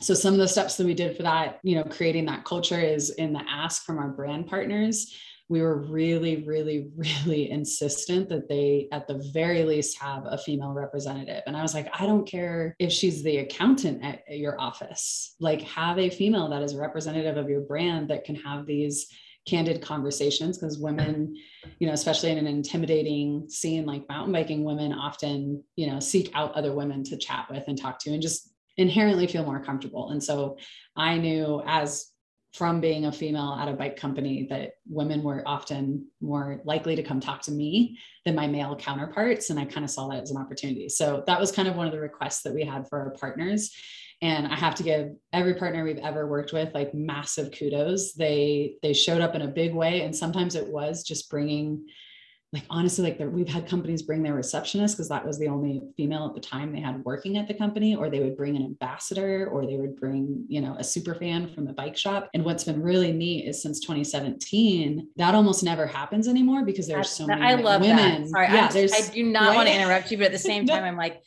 [0.00, 2.78] so some of the steps that we did for that you know creating that culture
[2.78, 5.14] is in the ask from our brand partners
[5.48, 10.72] we were really, really, really insistent that they, at the very least, have a female
[10.72, 11.42] representative.
[11.46, 15.62] And I was like, I don't care if she's the accountant at your office, like,
[15.62, 19.08] have a female that is representative of your brand that can have these
[19.46, 21.34] candid conversations because women
[21.78, 26.30] you know especially in an intimidating scene like mountain biking women often you know seek
[26.34, 30.10] out other women to chat with and talk to and just inherently feel more comfortable
[30.10, 30.58] and so
[30.96, 32.12] i knew as
[32.54, 37.02] from being a female at a bike company that women were often more likely to
[37.02, 39.50] come talk to me than my male counterparts.
[39.50, 40.88] And I kind of saw that as an opportunity.
[40.88, 43.74] So that was kind of one of the requests that we had for our partners.
[44.22, 48.14] And I have to give every partner we've ever worked with like massive kudos.
[48.14, 51.86] They they showed up in a big way, and sometimes it was just bringing
[52.52, 56.26] like honestly like we've had companies bring their receptionist because that was the only female
[56.26, 59.48] at the time they had working at the company or they would bring an ambassador
[59.48, 62.64] or they would bring you know a super fan from the bike shop and what's
[62.64, 67.40] been really neat is since 2017 that almost never happens anymore because there's so many
[67.40, 67.58] women.
[67.58, 68.30] i love women that.
[68.30, 69.56] sorry yeah, there's, i do not right?
[69.56, 71.22] want to interrupt you but at the same time i'm like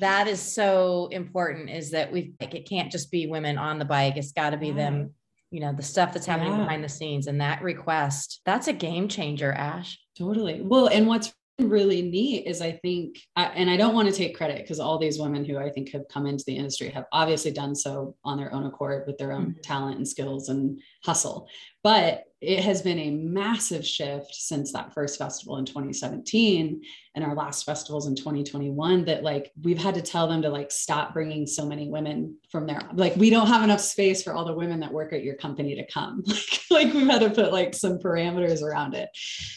[0.00, 3.84] that is so important is that we like it can't just be women on the
[3.84, 4.74] bike it's got to be yeah.
[4.74, 5.14] them
[5.54, 6.58] you know the stuff that's happening yeah.
[6.58, 10.60] behind the scenes and that request that's a game changer ash Totally.
[10.62, 14.58] Well, and what's really neat is I think, and I don't want to take credit
[14.58, 17.74] because all these women who I think have come into the industry have obviously done
[17.74, 19.60] so on their own accord with their own mm-hmm.
[19.62, 21.48] talent and skills and hustle.
[21.82, 26.82] But it has been a massive shift since that first festival in 2017
[27.14, 30.70] and our last festivals in 2021 that like we've had to tell them to like
[30.70, 34.44] stop bringing so many women from there like we don't have enough space for all
[34.44, 37.52] the women that work at your company to come like, like we've had to put
[37.52, 39.08] like some parameters around it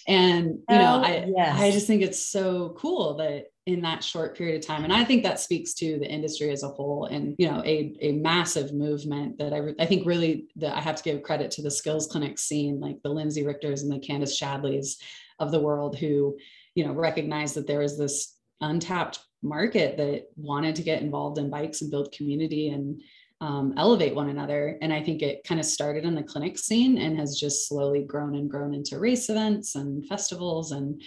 [0.07, 1.59] and you know oh, i yes.
[1.59, 4.85] i just think it's so cool that in that short period of time.
[4.85, 7.93] And i think that speaks to the industry as a whole and you know a,
[8.01, 11.51] a massive movement that I, re- I think really that i have to give credit
[11.51, 14.95] to the skills clinic scene like the lindsey richters and the candace shadleys
[15.39, 16.37] of the world who
[16.75, 21.49] you know recognize that there is this untapped market that wanted to get involved in
[21.49, 23.01] bikes and build community and
[23.39, 24.77] um, elevate one another.
[24.81, 28.03] And I think it kind of started in the clinic scene and has just slowly
[28.03, 31.01] grown and grown into race events and festivals and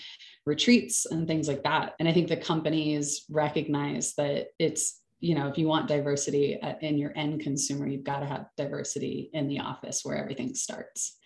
[0.47, 1.95] retreats and things like that.
[1.99, 6.99] And I think the companies recognize that it's, you know, if you want diversity in
[6.99, 11.17] your end consumer, you've got to have diversity in the office where everything starts.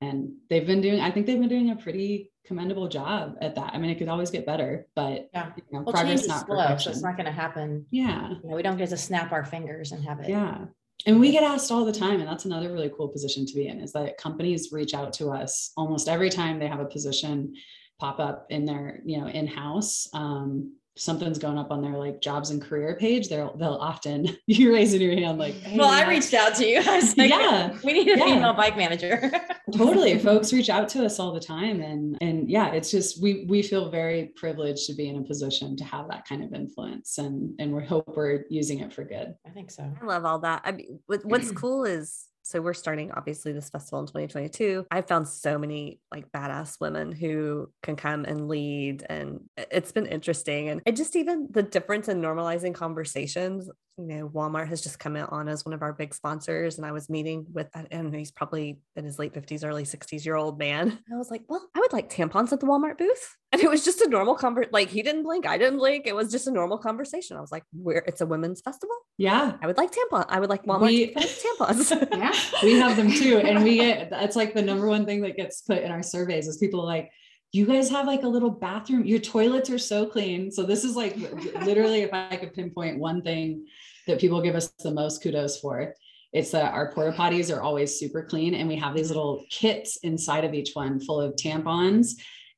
[0.00, 3.74] And they've been doing, I think they've been doing a pretty commendable job at that.
[3.74, 6.56] I mean, it could always get better, but yeah, you know, well, progress not slow,
[6.56, 6.92] perfection.
[6.92, 7.86] So it's not going to happen.
[7.90, 8.30] Yeah.
[8.42, 10.28] You know, we don't get to snap our fingers and have it.
[10.28, 10.66] Yeah.
[11.06, 13.68] And we get asked all the time, and that's another really cool position to be
[13.68, 17.54] in is that companies reach out to us almost every time they have a position
[17.98, 22.50] pop up in their you know in-house um, something's going up on their like jobs
[22.50, 26.34] and career page they'll they'll often you raising your hand like hey, well i reached
[26.34, 26.78] out to you.
[26.86, 27.76] I was like yeah.
[27.84, 28.24] We need a yeah.
[28.24, 29.30] female bike manager.
[29.72, 30.18] Totally.
[30.18, 33.62] Folks reach out to us all the time and and yeah it's just we we
[33.62, 37.54] feel very privileged to be in a position to have that kind of influence and
[37.58, 39.34] and we hope we're using it for good.
[39.46, 39.90] I think so.
[40.00, 40.62] I love all that.
[40.64, 45.26] I mean what's cool is so we're starting obviously this festival in 2022 I've found
[45.26, 50.80] so many like badass women who can come and lead and it's been interesting and
[50.86, 55.32] it just even the difference in normalizing conversations you know, Walmart has just come out
[55.32, 56.76] on as one of our big sponsors.
[56.76, 60.36] And I was meeting with, and he's probably in his late 50s, early 60s year
[60.36, 60.88] old man.
[60.90, 63.36] And I was like, well, I would like tampons at the Walmart booth.
[63.52, 64.72] And it was just a normal conversation.
[64.72, 66.06] Like he didn't blink, I didn't blink.
[66.06, 67.38] It was just a normal conversation.
[67.38, 68.94] I was like, where it's a women's festival.
[69.16, 69.56] Yeah.
[69.62, 70.26] I would like tampon.
[70.28, 72.08] I would like Walmart we, tampons.
[72.12, 72.34] yeah.
[72.62, 73.38] We have them too.
[73.38, 76.48] And we get, that's like the number one thing that gets put in our surveys
[76.48, 77.10] is people like,
[77.56, 79.04] you guys have like a little bathroom.
[79.04, 80.50] Your toilets are so clean.
[80.50, 81.16] So this is like
[81.64, 83.66] literally if i could pinpoint one thing
[84.06, 85.94] that people give us the most kudos for
[86.32, 89.98] it's that our porta potties are always super clean and we have these little kits
[90.02, 92.12] inside of each one full of tampons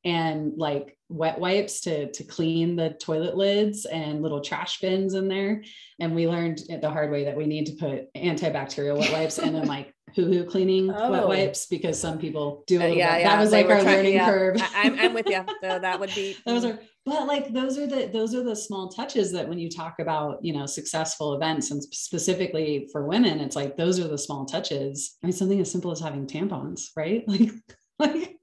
[0.05, 5.29] and like wet wipes to to clean the toilet lids and little trash bins in
[5.29, 5.63] there.
[6.01, 9.55] And we learned the hard way that we need to put antibacterial wet wipes and
[9.55, 11.11] then like hoo-hoo cleaning oh.
[11.11, 12.85] wet wipes because some people do it.
[12.85, 14.27] Uh, yeah, yeah, that was like our trying, learning yeah.
[14.27, 17.79] curve I, am I'm with you so that would be those are but like those
[17.79, 21.35] are the those are the small touches that when you talk about you know successful
[21.35, 25.61] events and specifically for women it's like those are the small touches i mean something
[25.61, 27.51] as simple as having tampons right like
[28.01, 28.39] like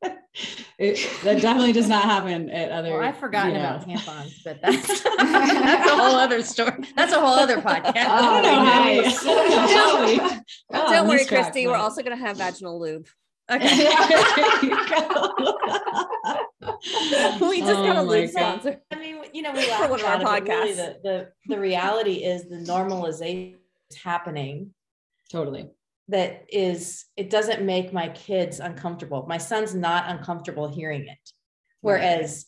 [0.78, 2.92] it, that definitely does not happen at other.
[2.92, 3.76] Well, I've forgotten you know.
[3.76, 6.74] about tampons, but that's that's a whole other story.
[6.96, 7.94] That's a whole other podcast.
[8.10, 9.24] Oh, nice.
[9.24, 11.68] don't, oh, don't worry, Christy.
[11.68, 13.08] We're also going to have vaginal lube.
[13.50, 13.62] Okay.
[13.62, 13.76] we
[17.62, 18.82] just oh got a oh lube sponsor.
[18.92, 20.48] I mean, you know, we laugh for one of our podcasts.
[20.48, 23.56] Really the, the the reality is the normalization
[23.90, 24.74] is happening.
[25.32, 25.70] Totally
[26.08, 29.26] that is it doesn't make my kids uncomfortable.
[29.28, 31.32] My son's not uncomfortable hearing it.
[31.82, 32.46] Whereas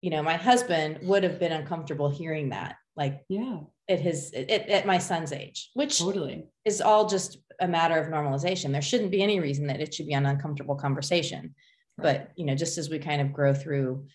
[0.00, 3.60] you know my husband would have been uncomfortable hearing that like yeah.
[3.88, 6.46] at his at, at my son's age which totally.
[6.64, 8.72] is all just a matter of normalization.
[8.72, 11.54] There shouldn't be any reason that it should be an uncomfortable conversation.
[11.96, 12.18] Right.
[12.26, 14.06] but you know just as we kind of grow through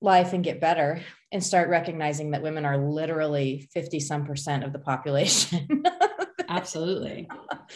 [0.00, 4.72] life and get better and start recognizing that women are literally 50 some percent of
[4.72, 5.82] the population
[6.48, 7.28] absolutely.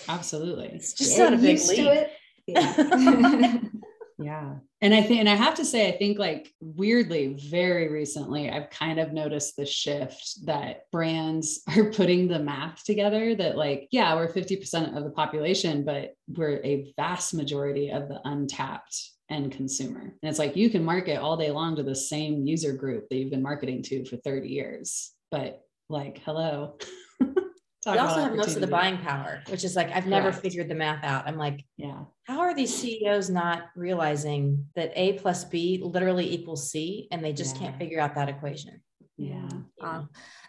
[0.09, 0.69] Absolutely.
[0.69, 2.09] It's just not a big leap.
[2.47, 3.59] yeah.
[4.19, 4.55] yeah.
[4.81, 8.71] And i think and i have to say i think like weirdly very recently i've
[8.71, 14.15] kind of noticed the shift that brands are putting the math together that like yeah
[14.15, 20.01] we're 50% of the population but we're a vast majority of the untapped end consumer.
[20.01, 23.17] And it's like you can market all day long to the same user group that
[23.17, 26.77] you've been marketing to for 30 years but like hello
[27.87, 30.43] we also have most of the buying power, which is like I've never Correct.
[30.43, 31.27] figured the math out.
[31.27, 36.71] I'm like, yeah, how are these CEOs not realizing that A plus B literally equals
[36.71, 37.63] C, and they just yeah.
[37.63, 38.81] can't figure out that equation?
[39.17, 39.49] Yeah,
[39.83, 40.05] uh,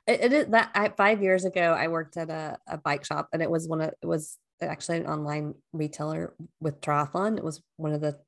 [0.08, 3.30] it, it is that I, five years ago I worked at a, a bike shop,
[3.32, 7.38] and it was one of it was actually an online retailer with triathlon.
[7.38, 8.20] It was one of the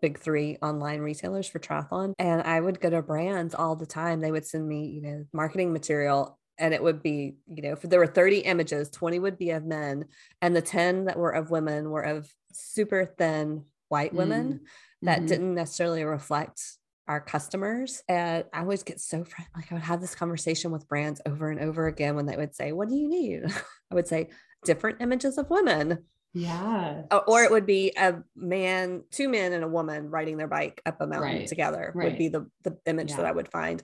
[0.00, 2.12] big three online retailers for triathlon.
[2.18, 4.20] And I would go to brands all the time.
[4.20, 7.82] They would send me, you know, marketing material and it would be you know if
[7.82, 10.06] there were 30 images 20 would be of men
[10.40, 14.60] and the 10 that were of women were of super thin white women mm.
[15.02, 15.26] that mm-hmm.
[15.26, 16.60] didn't necessarily reflect
[17.08, 20.88] our customers and i always get so frightened like i would have this conversation with
[20.88, 23.44] brands over and over again when they would say what do you need
[23.90, 24.28] i would say
[24.64, 25.98] different images of women
[26.36, 27.02] yeah.
[27.26, 31.00] Or it would be a man, two men and a woman riding their bike up
[31.00, 31.46] a mountain right.
[31.46, 32.10] together right.
[32.10, 33.16] would be the, the image yeah.
[33.16, 33.82] that I would find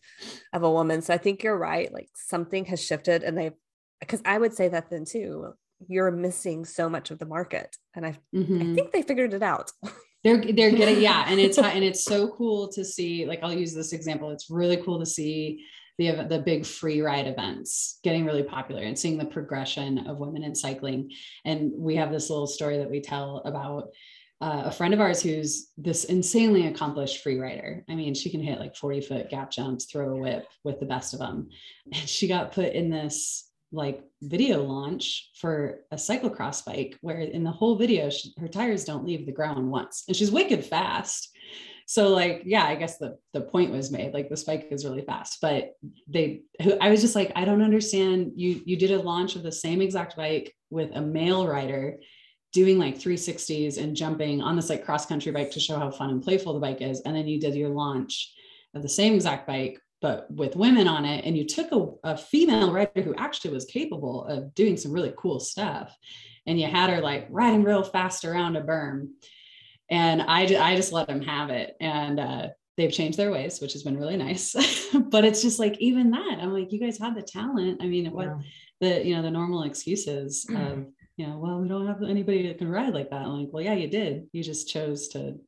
[0.53, 1.01] of a woman.
[1.01, 1.91] So I think you're right.
[1.91, 3.55] Like something has shifted and they've,
[4.01, 5.55] because I would say that then too,
[5.88, 7.75] you're missing so much of the market.
[7.95, 8.73] And I, mm-hmm.
[8.73, 9.73] I think they figured it out.
[10.23, 13.75] they're they're getting yeah and it's and it's so cool to see like i'll use
[13.75, 15.65] this example it's really cool to see
[15.98, 20.42] the the big free ride events getting really popular and seeing the progression of women
[20.42, 21.11] in cycling.
[21.44, 23.90] And we have this little story that we tell about
[24.40, 27.85] uh, a friend of ours who's this insanely accomplished free rider.
[27.88, 30.87] I mean, she can hit like 40 foot gap jumps, throw a whip with the
[30.87, 31.48] best of them.
[31.92, 37.42] And she got put in this like video launch for a cyclocross bike where in
[37.42, 41.32] the whole video she, her tires don't leave the ground once and she's wicked fast
[41.92, 45.02] so like yeah i guess the the point was made like the spike is really
[45.02, 45.72] fast but
[46.09, 46.40] they
[46.81, 48.33] i was just like i don't understand.
[48.35, 51.98] You you did a launch of the same exact bike with a male rider
[52.52, 56.11] doing like 360s and jumping on this like cross country bike to show how fun
[56.11, 57.00] and playful the bike is.
[57.00, 58.33] And then you did your launch
[58.74, 61.24] of the same exact bike but with women on it.
[61.24, 65.14] And you took a, a female rider who actually was capable of doing some really
[65.16, 65.96] cool stuff.
[66.46, 69.11] And you had her like riding real fast around a berm
[69.92, 71.76] and I, I just let them have it.
[71.78, 74.57] And uh, they've changed their ways, which has been really nice.
[75.11, 77.83] but it's just like, even that, I'm like, you guys have the talent.
[77.83, 78.38] I mean, what yeah.
[78.81, 80.64] the, you know, the normal excuses mm-hmm.
[80.64, 80.87] of,
[81.18, 83.20] you know, well, we don't have anybody that can ride like that.
[83.20, 84.28] I'm like, well, yeah, you did.
[84.33, 85.38] You just chose to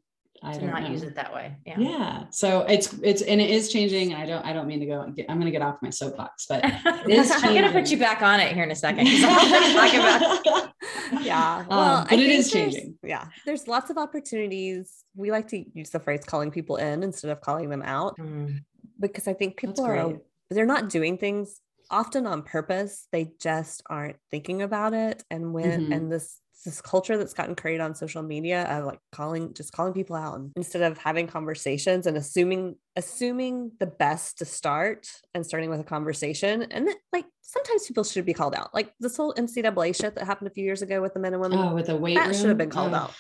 [0.45, 0.91] I to not know.
[0.91, 1.57] use it that way.
[1.67, 1.79] Yeah.
[1.79, 2.25] Yeah.
[2.31, 4.13] So it's it's and it is changing.
[4.13, 5.11] And I don't I don't mean to go.
[5.15, 7.31] Get, I'm going to get off my soapbox, but it is.
[7.31, 9.07] I'm going to put you back on it here in a second.
[9.07, 10.73] talk about.
[11.23, 11.65] yeah.
[11.69, 12.99] Well, um, but it is changing.
[13.03, 13.27] Yeah.
[13.47, 15.05] There's lots of opportunities.
[15.17, 18.59] We like to use the phrase calling people in instead of calling them out, mm.
[19.01, 20.15] because I think people are
[20.51, 23.07] they're not doing things often on purpose.
[23.13, 25.23] They just aren't thinking about it.
[25.31, 25.95] And when Mhm.
[25.97, 29.93] and this this culture that's gotten created on social media of like calling just calling
[29.93, 35.45] people out and instead of having conversations and assuming assuming the best to start and
[35.47, 39.17] starting with a conversation and then like sometimes people should be called out like this
[39.17, 41.75] whole ncaa shit that happened a few years ago with the men and women Oh,
[41.75, 42.35] with the weight that room.
[42.35, 43.15] should have been called Oh, out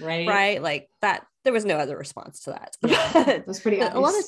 [0.00, 0.26] Right.
[0.28, 3.12] right like that there was no other response to that Yeah.
[3.46, 4.24] That's pretty a lot of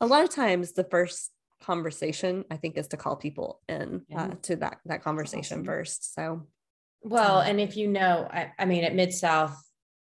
[0.00, 1.30] a lot of times the first
[1.62, 4.24] conversation i think is to call people in Yeah.
[4.24, 5.64] uh, to that that conversation awesome.
[5.64, 6.46] first so
[7.04, 9.56] Well, Um, and if you know, I, I mean, at Mid South,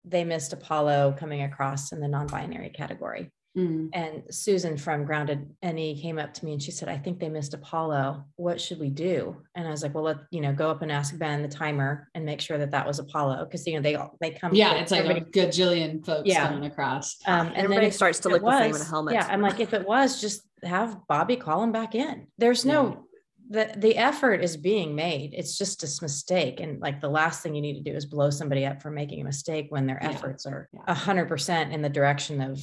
[0.03, 3.31] they missed Apollo coming across in the non-binary category.
[3.57, 3.89] Mm.
[3.93, 7.27] And Susan from Grounded NE came up to me and she said, I think they
[7.27, 8.23] missed Apollo.
[8.35, 9.35] What should we do?
[9.55, 12.07] And I was like, well, let, you know, go up and ask Ben the timer
[12.13, 13.47] and make sure that that was Apollo.
[13.51, 14.53] Cause you know, they, all they come.
[14.53, 16.47] Yeah, it's like a everybody- gajillion folks Yeah.
[16.47, 17.17] coming across.
[17.25, 19.13] um, and then everybody if- starts to if it look the same in a helmet.
[19.15, 19.27] Yeah.
[19.27, 22.27] I'm like, if it was just have Bobby call him back in.
[22.37, 23.06] There's no,
[23.49, 25.33] the, the effort is being made.
[25.33, 26.59] It's just a mistake.
[26.59, 29.21] And like the last thing you need to do is blow somebody up for making
[29.21, 30.09] a mistake when their Yeah.
[30.09, 30.81] efforts are Yeah.
[30.87, 32.59] a hundred percent in the direction of,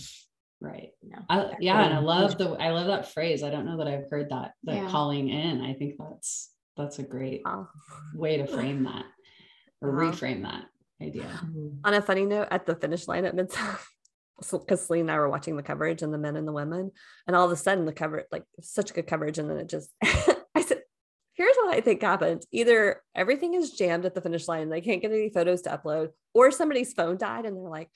[0.60, 0.90] Right.
[1.02, 1.22] you know.
[1.28, 3.42] I, yeah, and I love the I love that phrase.
[3.42, 4.90] I don't know that I've heard that that Yeah.
[4.90, 5.60] calling in.
[5.62, 7.68] I think that's that's a great Wow.
[8.14, 9.06] way to frame that
[9.80, 10.10] or Wow.
[10.10, 10.66] reframe that
[11.02, 11.24] idea.
[11.24, 11.78] Mm-hmm.
[11.84, 13.86] on a funny note at the finish line at mid south
[14.50, 16.90] because Celine and I were watching the coverage and the men and the women,
[17.26, 19.90] and all of a sudden the cover like such good coverage, and then it just
[20.02, 20.33] I said,
[21.44, 25.02] "Here's what I think happened: either everything is jammed at the finish line, they can't
[25.02, 27.90] get any photos to upload, or somebody's phone died, and they're like."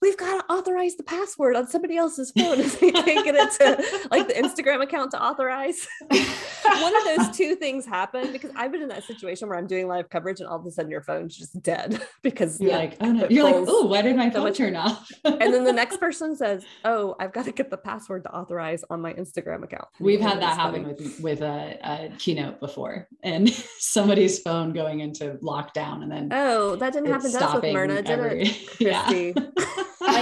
[0.00, 3.50] We've got to authorize the password on somebody else's phone and they can't get it
[3.58, 5.88] to like the Instagram account to authorize.
[6.10, 9.88] One of those two things happen because I've been in that situation where I'm doing
[9.88, 13.10] live coverage and all of a sudden your phone's just dead because You're like, oh
[13.10, 13.26] no.
[13.28, 15.10] You're like, oh, why did my phone much- turn off?
[15.24, 18.84] and then the next person says, "Oh, I've got to get the password to authorize
[18.90, 20.94] on my Instagram account." We've And had that happen funny.
[20.94, 26.76] with with a, a keynote before, and somebody's phone going into lockdown, and then Oh,
[26.76, 28.80] that didn't happen to us with Myrna, did every- it?
[28.80, 29.32] yeah.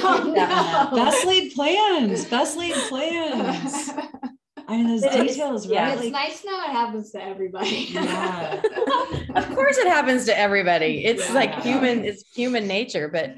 [0.03, 0.31] Christy?
[0.31, 1.05] I get that one.
[1.05, 2.25] Best laid plans.
[2.27, 3.91] Best laid plans.
[4.69, 5.85] I mean, those It is, details, yeah.
[5.89, 5.93] right?
[5.95, 7.87] it's Like, nice to know it happens to everybody.
[7.91, 8.63] Yeah.
[9.37, 13.35] of course it happens to everybody it's like human it's human nature but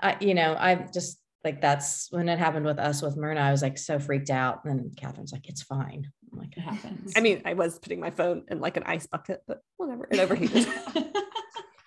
[0.00, 3.50] i you know i just like that's when it happened with us with myrna i
[3.50, 7.12] was like so freaked out and then catherine's like it's fine i'm like it happens.
[7.16, 10.18] I mean, I was putting my phone in like an ice bucket, but whatever, it
[10.20, 10.66] overheated.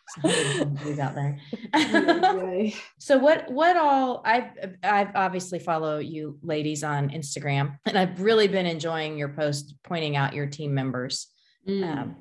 [0.10, 1.40] "Somebody's out there
[2.98, 8.48] so what what all i've i've obviously follow you ladies on instagram and i've really
[8.48, 11.28] been enjoying your post pointing out your team members
[11.68, 11.84] Mm.
[11.84, 12.16] um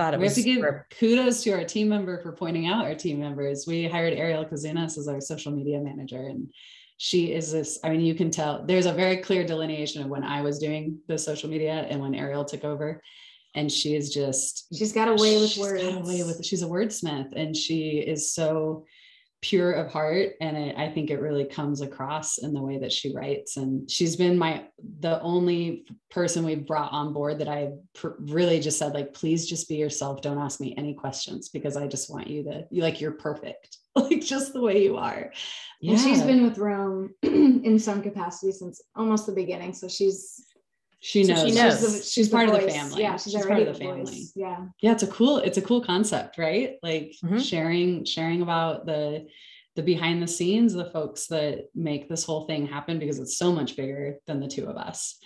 [0.00, 0.64] thought it we have was to give
[0.98, 3.66] kudos to our team member for pointing out our team members.
[3.66, 6.50] We hired Ariel Kazunas as our social media manager, and
[6.96, 7.78] she is this.
[7.84, 10.98] I mean, you can tell there's a very clear delineation of when I was doing
[11.06, 13.02] the social media and when Ariel took over.
[13.54, 15.82] And she is just She's got a way with words.
[15.82, 18.84] got a way with she's a wordsmith and she is so
[19.42, 20.32] pure of heart.
[20.42, 23.56] And it, i think it really comes across in the way that she writes.
[23.56, 24.66] And she's been my
[25.00, 29.48] the only person we've brought on board that i pr- really just said like please
[29.48, 30.20] just be yourself.
[30.20, 33.78] Don't ask me any questions because i just want you to you like you're perfect.
[33.96, 35.32] Like just the way you are.
[35.82, 39.72] And she's been with Roam in some capacity since almost the beginning.
[39.74, 40.46] So she's
[41.00, 41.42] she So knows.
[41.42, 43.02] she she's, the, she's, part of the family.
[43.02, 44.04] Yeah, she's, part of the family.
[44.04, 44.32] voice.
[44.36, 44.66] Yeah.
[44.82, 46.76] yeah it's a cool it's a cool concept right?
[46.82, 47.40] Like Mhm.
[47.42, 49.26] sharing sharing about the
[49.76, 53.50] the behind the scenes the folks that make this whole thing happen because it's so
[53.52, 55.16] much bigger than the two of us.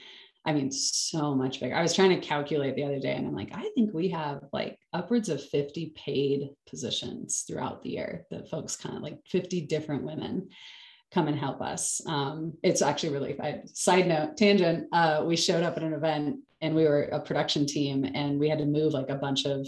[0.46, 1.74] I mean so much bigger.
[1.74, 4.40] I was trying to calculate the other day and i'm like i think we have
[4.52, 9.62] like upwards of 50 paid positions throughout the year that folks kind of like 50
[9.62, 10.50] different women
[11.14, 12.02] come and help us.
[12.06, 13.38] Um, it's actually really
[13.72, 14.88] side note tangent.
[14.92, 18.48] Uh, we showed up at an event and we were a production team and we
[18.48, 19.66] had to move like a bunch of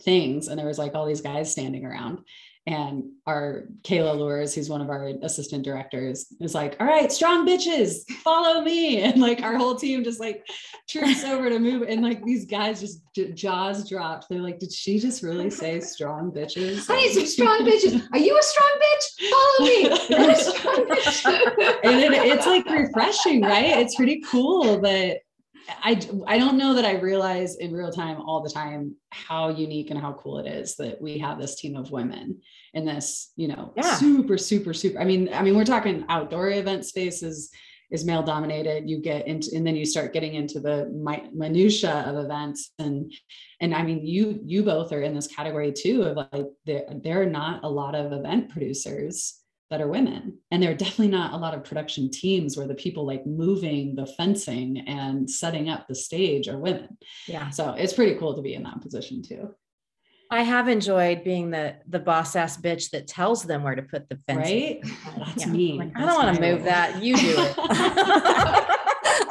[0.00, 2.20] things and there was like all these guys standing around
[2.68, 7.46] and our Kayla Lures, who's one of our assistant directors, is like, "All right, strong
[7.46, 10.46] bitches, follow me!" And like our whole team just like
[10.86, 14.28] troops over to move, and like these guys just j- jaws dropped.
[14.28, 18.06] They're like, "Did she just really say strong bitches?" I need some strong bitches.
[18.12, 19.30] Are you a strong bitch?
[19.30, 19.88] Follow me.
[20.98, 21.24] Bitch.
[21.84, 23.78] and it, it's like refreshing, right?
[23.78, 25.20] It's pretty cool that
[25.68, 29.90] I I don't know that I realize in real time all the time how unique
[29.90, 32.40] and how cool it is that we have this team of women
[32.74, 33.94] in this, you know, Yeah.
[33.96, 34.98] super super super.
[35.00, 37.50] I mean, I mean, we're talking outdoor event spaces
[37.90, 38.88] is male dominated.
[38.88, 43.12] You get into and then you start getting into the mi- minutia of events and
[43.60, 47.22] and I mean you you both are in this category too of like there there
[47.22, 49.40] are not a lot of event producers
[49.70, 50.38] that are women.
[50.50, 53.94] And there are definitely not a lot of production teams where the people like moving
[53.94, 56.96] the fencing and setting up the stage are women.
[57.26, 57.50] Yeah.
[57.50, 59.54] So it's pretty cool to be in that position too.
[60.30, 64.10] I have enjoyed being the the boss ass bitch that tells them where to put
[64.10, 64.46] the fence.
[64.46, 64.80] Right?
[65.18, 65.78] That's me.
[65.78, 67.02] Like, I don't want to move that.
[67.02, 67.56] You do it.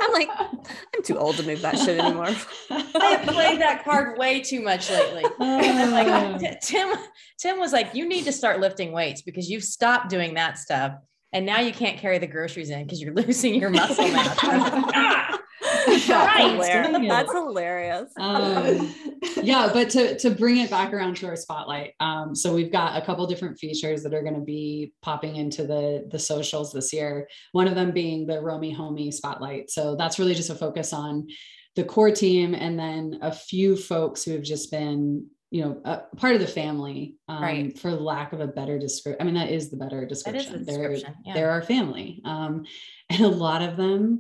[0.08, 2.28] I'm like, I'm too old to move that shit anymore.
[2.70, 5.24] I have played that card way too much lately.
[5.98, 6.94] Like, Tim,
[7.40, 10.94] Tim was like, you need to start lifting weights because you've stopped doing that stuff.
[11.34, 14.44] And now you can't carry the groceries in because you're losing your muscle mass.
[14.44, 15.40] Like, "Ah."
[16.08, 16.52] That's, Right.
[16.52, 17.10] hilarious.
[17.10, 18.12] That's hilarious.
[18.20, 18.94] um,
[19.44, 23.02] yeah, but to to bring it back around to our spotlight, um, so we've got
[23.02, 26.92] a couple different features that are going to be popping into the the socials this
[26.94, 27.28] year.
[27.54, 29.70] One of them being the Romy Homie Spotlight.
[29.72, 31.28] So that's really just a focus on
[31.76, 36.00] the core team, and then a few folks who have just been you know a
[36.18, 37.80] part of the family um, Right.
[37.80, 40.66] for lack of a better description i mean that is the better That is description
[40.66, 41.34] They're- Yeah.
[41.34, 42.66] they're our family um,
[43.10, 44.20] and a lot of them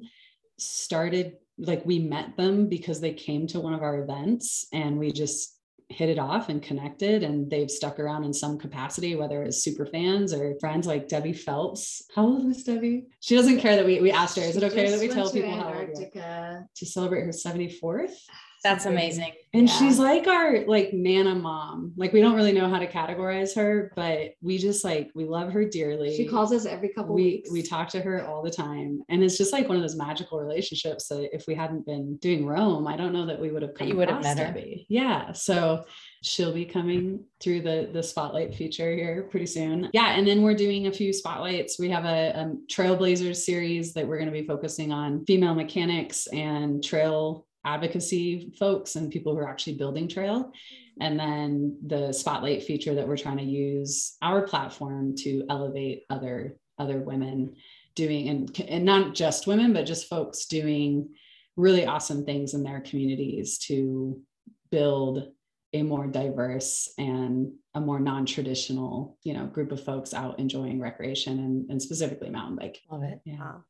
[0.58, 5.12] started like we met them because they came to one of our events and we
[5.12, 5.56] just
[5.90, 9.86] hit it off and connected and they've stuck around in some capacity whether it's super
[9.86, 12.04] fans or friends like debbie phelps.
[12.14, 13.08] How old is debbie?
[13.22, 15.56] She doesn't care that we, we asked her is it okay that we tell people
[15.56, 15.96] how old
[16.76, 18.16] to celebrate her 74th
[18.68, 19.32] That's amazing.
[19.54, 19.74] and Yeah.
[19.80, 23.92] she's like our like nana mom like we don't really know how to categorize her
[23.96, 27.52] but we just like we love her dearly She calls us every couple we weeks.
[27.52, 30.38] we talk to her all the time and it's just like one of those magical
[30.40, 33.74] relationships that if we hadn't been doing roam i don't know that we would have
[33.74, 34.46] come you would have met her.
[34.48, 34.86] Debbie.
[34.90, 35.86] yeah so
[36.24, 40.56] she'll be coming through the the spotlight feature here pretty soon yeah and then we're
[40.56, 44.46] doing a few spotlights we have a, um trailblazers series that we're going to be
[44.46, 50.46] focusing on female mechanics and trail advocacy folks and people who are actually building trail
[50.46, 51.02] mm-hmm.
[51.02, 56.58] and then the spotlight feature that we're trying to use our platform to elevate other
[56.80, 57.56] other women
[57.96, 61.10] doing and and not just women but just folks doing
[61.58, 64.22] really awesome things in their communities to
[64.72, 65.28] build
[65.74, 71.40] a more diverse and a more non-traditional you know group of folks out enjoying recreation
[71.40, 73.20] and, and specifically mountain bike Love it.
[73.26, 73.64] yeah Wow.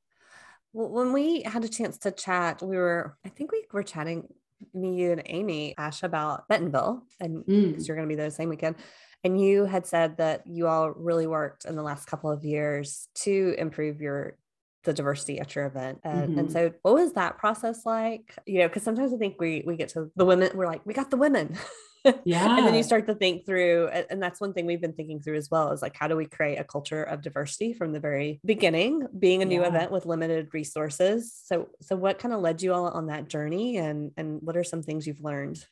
[0.74, 4.28] Well, when we had a chance to chat, we were, I think we were chatting,
[4.74, 7.68] me, you, and Amy, Ash, about Bentonville, and Mm.
[7.72, 8.76] because you're going to be there the same weekend.
[9.24, 13.08] And you had said that you all really worked in the last couple of years
[13.26, 14.38] to improve your
[14.84, 16.00] the diversity at your event.
[16.04, 16.52] And, and Mhm.
[16.52, 18.34] so what was that process like?
[18.46, 20.94] You know, because sometimes I think we we get to the women, we're like, we
[20.94, 21.58] got the women.
[22.26, 25.20] yeah and then you start to think through and that's one thing we've been thinking
[25.20, 28.00] through as well is like how do we create a culture of diversity from the
[28.00, 29.68] very beginning being a new Yeah.
[29.68, 31.34] event with limited resources?
[31.46, 34.64] So so what kind of led you all on that journey and and what are
[34.64, 35.64] some things you've learned?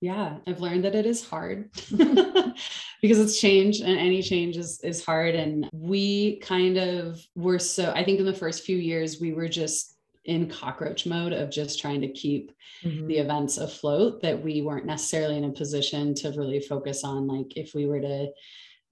[0.00, 1.70] Yeah i've learned that it is hard
[3.02, 7.92] because it's change and any change is is hard and we kind of were so
[7.94, 11.80] i think in the first few years we were just in cockroach mode of just
[11.80, 12.52] trying to keep
[12.84, 13.08] Mm-hmm.
[13.08, 17.58] the events afloat that we weren't necessarily in a position to really focus on like
[17.58, 18.28] if we were to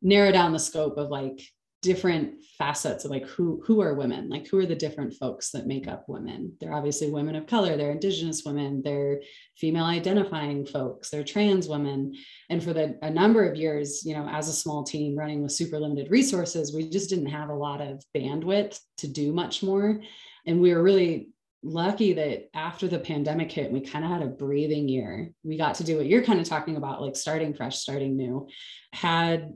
[0.03, 1.41] narrow down the scope of like
[1.81, 4.29] different facets of like who who are women?
[4.29, 6.53] Like who are the different folks that make up women?
[6.61, 9.21] They're obviously women of color they're indigenous women they're
[9.57, 12.15] female identifying folks they're trans women.
[12.51, 15.53] And for the a number of years you know as a small team running with
[15.53, 20.01] super limited resources we just didn't have a lot of bandwidth to do much more
[20.49, 21.29] and we were really
[21.63, 25.31] lucky that after the pandemic hit we kind of had a breathing year.
[25.45, 28.49] We got to do what you're kind of talking about like starting fresh starting new.
[28.93, 29.53] Had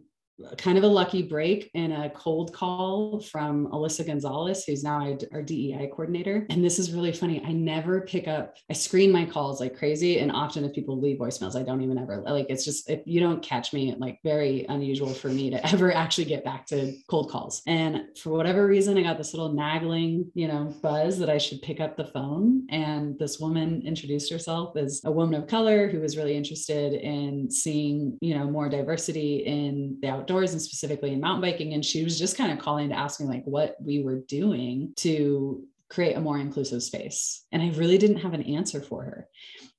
[0.56, 5.42] kind of a lucky break in a cold call from Alyssa Gonzalez, who's now our-
[5.42, 6.46] DEI coordinator.
[6.50, 7.42] And this is really funny.
[7.44, 10.18] I never pick up, I screen my calls like crazy.
[10.20, 13.20] And often if people leave voicemails, I don't even ever like it's just if you
[13.20, 17.30] don't catch me, like very unusual for me to ever actually get back to cold
[17.30, 17.62] calls.
[17.66, 21.62] And for whatever reason, I got this little nagging, you know, buzz that I should
[21.62, 22.66] pick up the phone.
[22.70, 27.50] And this woman introduced herself as a woman of color who was really interested in
[27.50, 31.74] seeing, you know, more diversity in the outdoors and specifically in mountain biking.
[31.74, 34.92] And she was just kind of calling to ask me like what we were doing
[34.96, 37.44] to create a more inclusive space.
[37.52, 39.28] And I really didn't have an answer for her.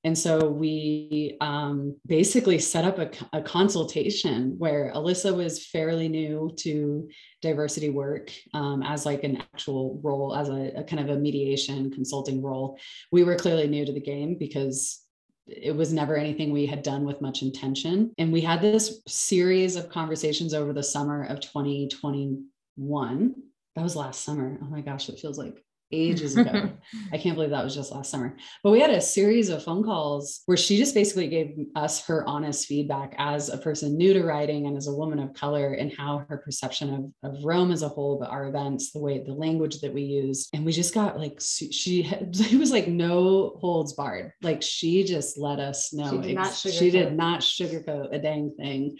[0.04, 6.52] And so we um, basically set up a, a consultation where Alyssa was fairly new
[6.58, 7.08] to
[7.42, 11.90] diversity work um, as like an actual role, as a, a kind of a mediation
[11.90, 12.78] consulting role.
[13.10, 15.03] We were clearly new to the game because
[15.46, 18.12] it was never anything we had done with much intention.
[18.18, 23.34] And we had this series of conversations over the summer of 2021.
[23.76, 24.58] That was last summer.
[24.62, 25.63] Oh my gosh, it feels like
[25.94, 26.70] ages ago.
[27.12, 28.36] I can't believe that was just last summer.
[28.62, 32.26] But we had a series of phone calls where she just basically gave us her
[32.28, 35.92] honest feedback as a person new to writing and as a woman of color and
[35.96, 39.32] how her perception of, of Roam as a whole, but our events, the way the
[39.32, 40.48] language that we use.
[40.52, 44.32] And we just got like, she had, it was like no holds barred.
[44.42, 46.10] Like she just let us know.
[46.10, 48.98] She did not she did not sugarcoat a dang thing.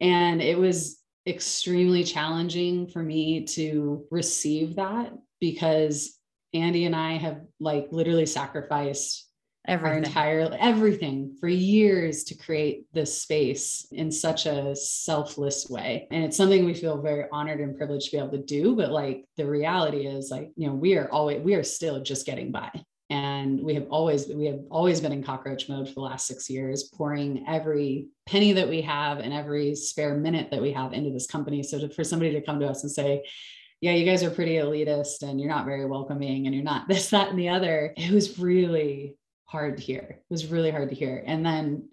[0.00, 6.18] And it was extremely challenging for me to receive that because
[6.54, 9.26] Andy and I have like literally sacrificed
[9.68, 10.04] our Everything.
[10.04, 16.06] entire everything for years to create this space in such a selfless way.
[16.10, 18.76] And it's something we feel very honored and privileged to be able to do.
[18.76, 22.26] But like the reality is like, you know, we are always we are still just
[22.26, 22.70] getting by.
[23.08, 26.50] And we have always we have always been in cockroach mode for the last six
[26.50, 31.10] years, pouring every penny that we have and every spare minute that we have into
[31.10, 31.62] this company.
[31.62, 33.24] So to, for somebody to come to us and say,
[33.80, 37.10] yeah, you guys are pretty elitist and you're not very welcoming and you're not this,
[37.10, 37.92] that, and the other.
[37.96, 40.18] It was really hard to hear.
[40.18, 41.22] It was really hard to hear.
[41.26, 41.88] And then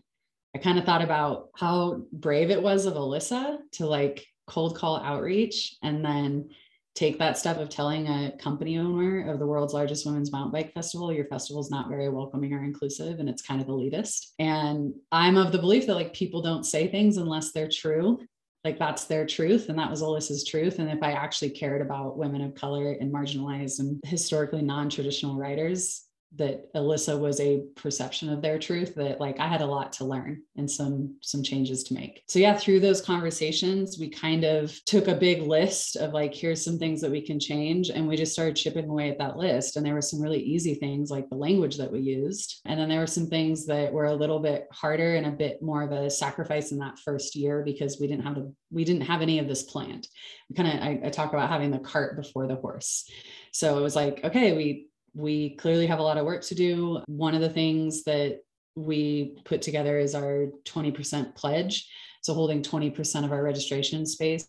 [0.56, 4.98] I kind of thought about how brave it was of Alyssa to like cold call
[4.98, 6.50] outreach and then
[6.96, 10.72] take that step of telling a company owner of the world's largest women's mountain bike
[10.74, 14.28] festival, your festival is not very welcoming or inclusive and it's kind of elitist.
[14.38, 18.20] And I'm of the belief that like people don't say things unless they're true
[18.64, 22.18] like that's their truth and that was alyssa's truth and if i actually cared about
[22.18, 26.03] women of color and marginalized and historically non-traditional writers
[26.36, 30.06] that alyssa was a perception of their truth that like i had a lot to
[30.06, 32.24] learn and some some changes to make.
[32.28, 36.64] So yeah through those conversations we kind of took a big list of like here's
[36.64, 39.78] some things that we can change and we just started chipping away at that list.
[39.78, 42.62] And there were some really easy things like the language that we used.
[42.66, 45.62] And then there were some things that were a little bit harder and a bit
[45.62, 49.04] more of a sacrifice in that first year because we didn't have to we didn't
[49.04, 50.08] have any of this planned.
[50.56, 53.10] Kind of I, I talk about having the cart before the horse.
[53.52, 57.02] So it was like okay we we clearly have a lot of work to do.
[57.08, 58.40] One of the things that
[58.76, 61.88] we put together is our 20% pledge
[62.24, 64.48] so holding 20% of our registration space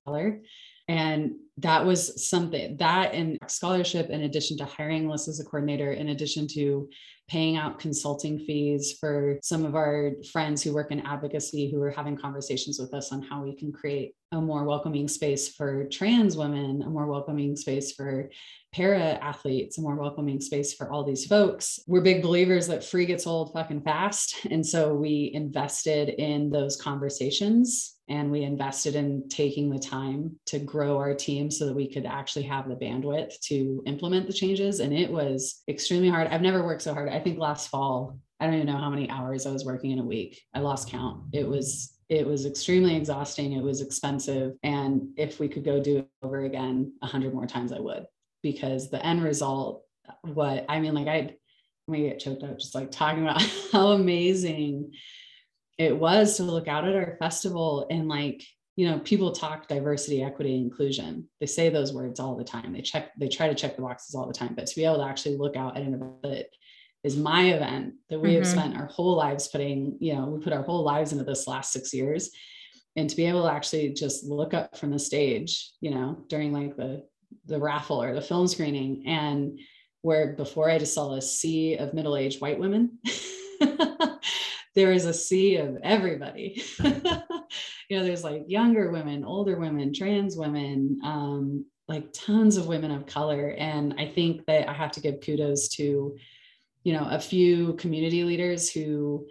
[0.87, 5.93] and that was something that and scholarship in addition to hiring Alyssa as a coordinator
[5.93, 6.89] in addition to
[7.29, 11.91] paying out consulting fees for some of our friends who work in advocacy who are
[11.91, 16.37] having conversations with us on how we can create a more welcoming space for trans
[16.37, 18.29] women a more welcoming space for
[18.75, 21.79] para athletes, a more welcoming space for all these folks.
[21.87, 24.35] We're big believers that free gets old fucking fast.
[24.55, 30.59] And so we invested in those conversations and we invested in taking the time to
[30.59, 34.81] grow our team so that we could actually have the bandwidth to implement the changes.
[34.81, 36.29] And it was extremely hard.
[36.29, 37.09] I've never worked so hard.
[37.09, 39.99] I think last fall, I don't even know how many hours I was working in
[39.99, 40.41] a week.
[40.55, 41.23] I lost count.
[41.33, 43.53] It was it was extremely exhausting.
[43.53, 44.53] It was expensive.
[44.63, 48.07] And if we could go do it over again a hundred more times, I would
[48.43, 49.85] because the end result,
[50.23, 51.35] what I mean, like I'd
[51.89, 53.43] let me get choked up just like talking about
[53.73, 54.93] how amazing
[55.79, 58.45] it was to look out at our festival and like,
[58.77, 61.29] you know, people talk diversity, equity, inclusion.
[61.41, 62.73] They say those words all the time.
[62.73, 64.97] They check, they try to check the boxes all the time, but to be able
[64.97, 66.47] to actually look out at an event that
[67.05, 68.47] is my event that we have Mhm.
[68.53, 71.73] spent our whole lives putting, you know, we put our whole lives into this last
[71.73, 72.31] six years.
[72.97, 76.53] And to be able to actually just look up from the stage, you know, during
[76.53, 77.05] like the
[77.47, 79.59] the raffle or the film screening and
[80.03, 82.99] where before I just saw a sea of middle-aged white women.
[84.75, 86.63] there is a sea of everybody.
[87.89, 92.91] you know, there's like younger women, older women, trans women, um, like tons of women
[92.91, 93.51] of color.
[93.59, 96.17] And I think that I have to give kudos to,
[96.83, 99.27] you know, a few community leaders who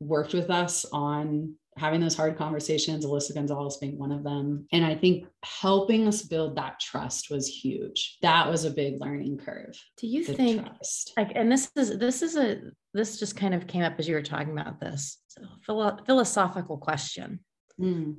[0.00, 4.66] worked with us on having those hard conversations, Alyssa Gonzalez being one of them.
[4.72, 8.18] And I think helping us build that trust was huge.
[8.20, 9.74] That was a big learning curve.
[9.96, 11.12] Do you think trust.
[11.16, 12.60] like and this is this is a
[12.92, 16.76] this just kind of came up as you were talking about this a philo- philosophical
[16.76, 17.40] question
[17.80, 18.16] Mm,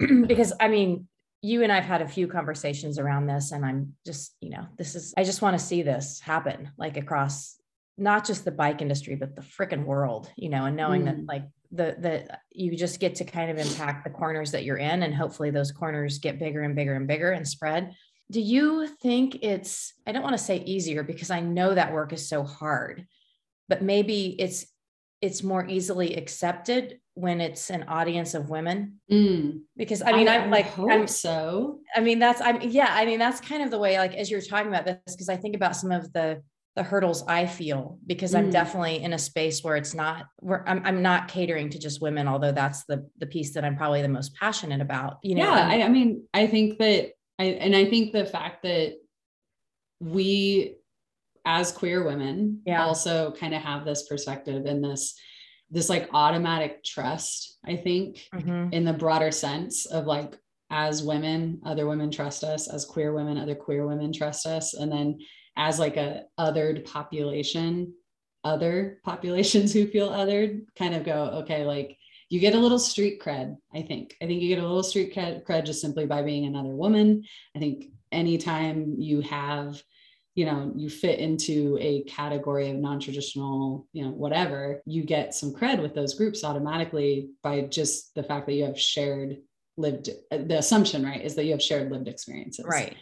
[0.26, 1.08] because I mean,
[1.42, 4.94] you and I've had a few conversations around this, and I'm just, you know, this
[4.94, 7.56] is, I just want to see this happen like across
[7.96, 11.28] not just the bike industry, but the freaking world, you know, and knowing that Mm.
[11.28, 15.02] like the, the, you just get to kind of impact the corners that you're in,
[15.02, 17.94] and hopefully those corners get bigger and bigger and bigger and spread.
[18.30, 22.12] Do you think it's, I don't want to say easier because I know that work
[22.12, 23.06] is so hard,
[23.68, 24.66] but maybe it's,
[25.20, 29.60] it's more easily accepted when it's an audience of women mm.
[29.76, 31.80] because I mean, I, am like, hope I'm, so.
[31.96, 34.40] I mean, that's, I'm, yeah, I mean, that's kind of the way, like, as you're
[34.40, 36.42] talking about this, because I think about some of the,
[36.76, 38.52] the hurdles I feel because I'm Mm.
[38.52, 42.28] definitely in a space where it's not, where I'm, I'm not catering to just women,
[42.28, 45.42] although that's the, the piece that I'm probably the most passionate about, you know?
[45.42, 47.10] yeah, I, I mean, I think that
[47.40, 48.94] I and I think the fact that
[50.00, 50.76] we
[51.44, 52.84] as queer women Yeah.
[52.84, 55.14] also kind of have this perspective and this
[55.70, 58.72] this like automatic trust i think Mhm.
[58.72, 60.38] in the broader sense of like
[60.70, 64.90] as women other women trust us as queer women other queer women trust us and
[64.92, 65.18] then
[65.56, 67.92] as like a othered population
[68.44, 71.96] other populations who feel othered kind of go okay like
[72.30, 75.14] you get a little street cred i think i think you get a little street
[75.14, 77.24] cred, cred just simply by being another woman
[77.56, 79.82] i think anytime you have
[80.38, 85.50] you know you fit into a category of non-traditional you know whatever you get some
[85.52, 89.30] cred with those groups automatically by just the fact that you have shared
[89.76, 92.94] lived the assumption right is that you have shared lived experiences Right.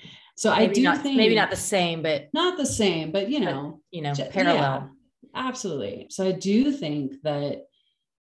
[0.43, 3.41] so i do not, think maybe not the same, but not the same but you
[3.41, 4.91] But, know you know, parallel.
[5.35, 6.07] yeah, absolutely.
[6.11, 7.67] So I do think that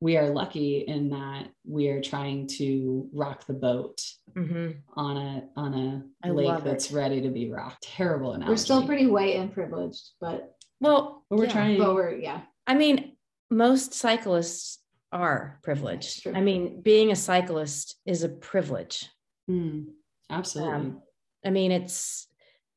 [0.00, 4.00] we are lucky in that we are trying to rock the boat
[4.36, 4.76] Mhm.
[4.96, 5.74] on a on
[6.22, 6.94] I a lake that's it.
[6.96, 7.82] ready to be rocked.
[7.84, 8.50] Terrible analogy.
[8.52, 11.52] We're still pretty white and privileged, but Well, but we're yeah.
[11.52, 11.78] trying.
[11.78, 12.42] but we're yeah.
[12.66, 13.16] I mean,
[13.50, 14.80] most cyclists
[15.12, 16.26] are privileged.
[16.26, 19.08] I mean, being a cyclist is a privilege.
[19.46, 19.84] Hmm,
[20.28, 20.74] absolutely.
[20.74, 21.02] Um,
[21.46, 22.26] I mean, it's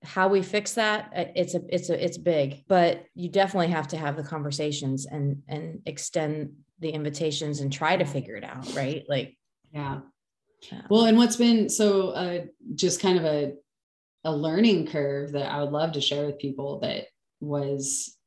[0.04, 1.12] how we fix that.
[1.16, 5.08] uh, It's a, it's a, it's big, but you definitely have to have the conversations
[5.08, 9.04] and and extend the invitations and try to figure it out, right?
[9.08, 9.38] Like,
[9.72, 10.00] yeah.
[10.72, 10.82] Yeah.
[10.90, 13.54] Well, and what's been so uh, just kind of a
[14.24, 17.06] a learning curve that I would love to share with people that
[17.40, 18.18] was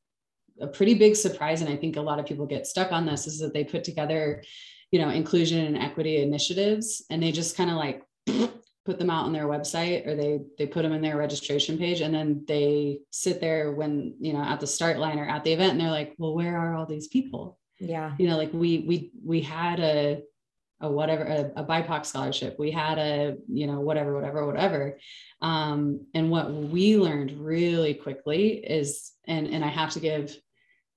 [0.61, 3.26] a pretty big surprise, and I think a lot of people get stuck on this
[3.26, 4.42] is that they put together,
[4.92, 8.03] you know, inclusion and equity initiatives, and they just kind of like
[8.84, 12.01] put them out on their website or they they put them in their registration page
[12.01, 15.53] and then they sit there when you know at the start line or at the
[15.53, 18.84] event and they're like well where are all these people yeah, you know like we
[18.86, 20.22] we we had a
[20.80, 22.58] a whatever a, a bipoc scholarship.
[22.58, 24.98] We had a you know whatever whatever whatever.
[25.42, 30.36] Um and what we learned really quickly is and and i have to give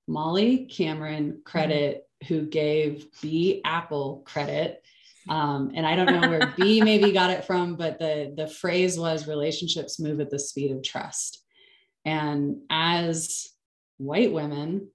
[0.06, 4.82] molly cameron credit who gave b apple credit.
[5.26, 8.98] Um, and i don't know where b maybe got it from but the the phrase
[8.98, 11.42] was relationships move at the speed of trust.
[12.06, 13.48] And as
[13.96, 14.88] white women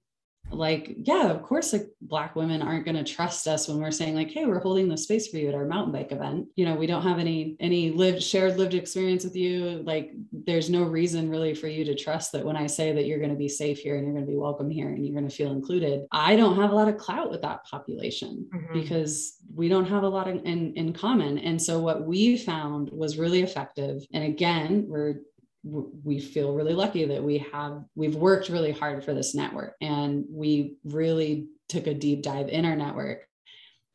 [0.52, 4.14] like yeah of course like black women aren't going to trust us when we're saying
[4.14, 6.46] like hey we're holding the space for you at our mountain bike event.
[6.56, 9.82] You know we don't have any any lived shared lived experience with you.
[9.84, 13.18] Like there's no reason really for you to trust that when i say that you're
[13.18, 15.28] going to be safe here and you're going to be welcome here and you're going
[15.28, 16.06] to feel included.
[16.12, 18.72] I don't have a lot of clout with that population Mhm.
[18.72, 21.38] because we don't have a lot in, in in common.
[21.38, 24.04] And so what we found was really effective.
[24.12, 25.20] And again we're
[25.62, 30.24] we feel really lucky that we have we've worked really hard for this network and
[30.30, 33.26] we really took a deep dive in our network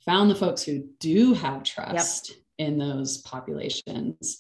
[0.05, 4.39] found the folks who do have trust in those populations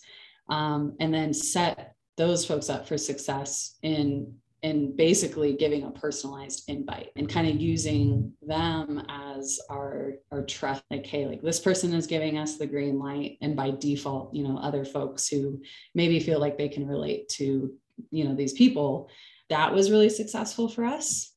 [0.49, 4.35] um, and then set those folks up for success in
[4.65, 10.83] in basically giving a personalized invite and kind of using them as our our trust
[10.89, 14.43] like hey like this person is giving us the green light and by default you
[14.43, 15.61] know other folks who
[15.93, 17.71] maybe feel like they can relate to
[18.09, 19.07] you know these people
[19.49, 21.31] that was really successful for us.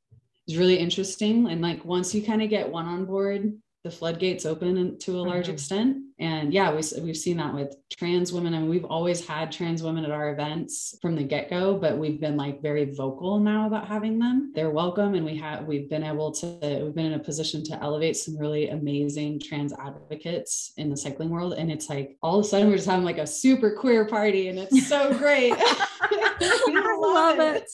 [0.47, 3.53] It's really interesting and like once you kind of get one on board
[3.85, 5.53] the floodgates open to a large Mhm.
[5.53, 9.82] extent and yeah we, we've seen that with trans women and we've always had trans
[9.82, 13.86] women at our events from the get-go but we've been like very vocal now about
[13.86, 14.52] having them.
[14.54, 16.46] They're welcome and we have we've been able to
[16.84, 21.30] we've been in a position to elevate some really amazing trans advocates in the cycling
[21.30, 24.04] world and it's like all of a sudden we're just having like a super queer
[24.04, 25.54] party and it's so great.
[26.40, 27.70] I love it.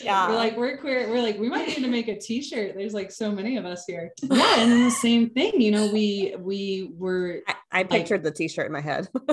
[0.00, 0.28] Yeah.
[0.28, 2.74] we're like we're queer we're like we might need to make a t-shirt.
[2.74, 4.12] There's like so many of us here.
[4.22, 8.30] Yeah and then the same thing you know we we were I, I pictured the
[8.30, 9.08] t-shirt in my head.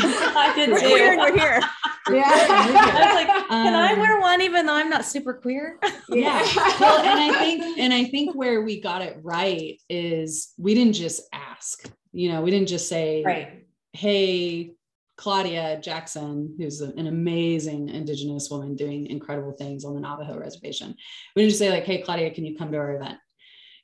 [0.00, 0.86] I did We're too.
[0.88, 1.60] queer and we're here.
[2.10, 2.22] Yeah.
[2.24, 5.78] I was like, can I Um, wear one even though I'm not super queer?
[6.08, 6.40] yeah
[6.80, 10.94] well and i think and i think where we got it right is we didn't
[10.94, 13.66] just ask you know we didn't just say Right.
[13.92, 14.72] hey
[15.18, 20.94] claudia jackson who's an amazing indigenous woman doing incredible things on the navajo reservation
[21.36, 23.18] we didn't just say like hey claudia can you come to our event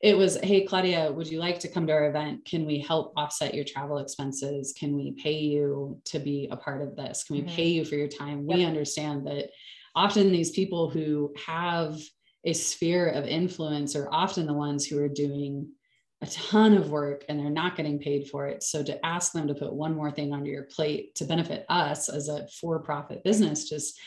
[0.05, 2.45] it was hey claudia would you like to come to our event?
[2.45, 4.75] Can we help offset your travel expenses?
[4.79, 7.25] Can we pay you to be a part of this?
[7.25, 7.49] Can we Mhm.
[7.57, 8.45] pay you for your time?
[8.45, 9.51] We understand that
[9.97, 11.99] often these people who have
[12.45, 15.69] a sphere of influence are often the ones who are doing
[16.21, 18.63] a ton of work and they're not getting paid for it.
[18.63, 22.11] So to ask them to put one more thing onto your plate to benefit us
[22.11, 23.99] as a for-profit business, just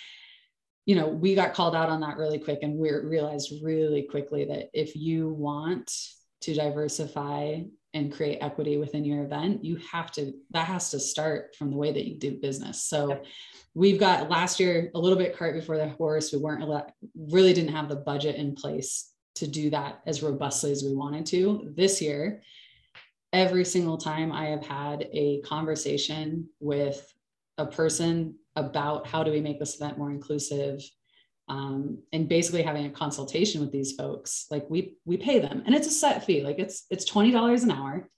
[0.88, 4.46] you know, we got called out on that really quick and we realized really quickly
[4.46, 5.92] that if you want
[6.40, 7.60] to diversify
[7.94, 11.76] and create equity within your event, you have to, that has to start from the
[11.76, 12.84] way that you do business.
[12.84, 13.22] So
[13.74, 16.32] we've got last year a little bit cart before the horse.
[16.32, 16.64] We weren't
[17.18, 21.26] really didn't have the budget in place to do that as robustly as we wanted
[21.28, 21.70] to.
[21.76, 22.44] This year,
[23.34, 27.14] every single time I have had a conversation with
[27.58, 30.82] a person about how do we make this event more inclusive
[31.48, 35.64] um, and basically having a consultation with these folks like we we pay them.
[35.66, 38.10] And it's a set fee like it's it's $20 an hour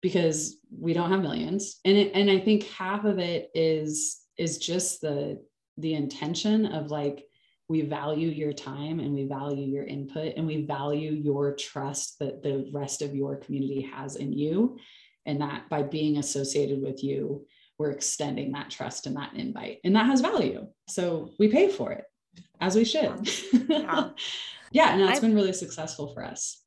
[0.00, 1.80] because we don't have millions.
[1.84, 5.42] And it, and i think half of it is is just the
[5.78, 7.26] the intention of like
[7.68, 12.42] we value your time and we value your input and we value your trust that
[12.42, 14.76] the rest of your community has in you.
[15.24, 17.46] And that by being associated with you
[17.78, 21.92] we're extending that trust and that invite and that has value so we pay for
[21.92, 22.04] it
[22.62, 23.28] as we should.
[23.68, 24.10] Yeah,
[24.72, 26.64] yeah and that's I've, been really successful for us.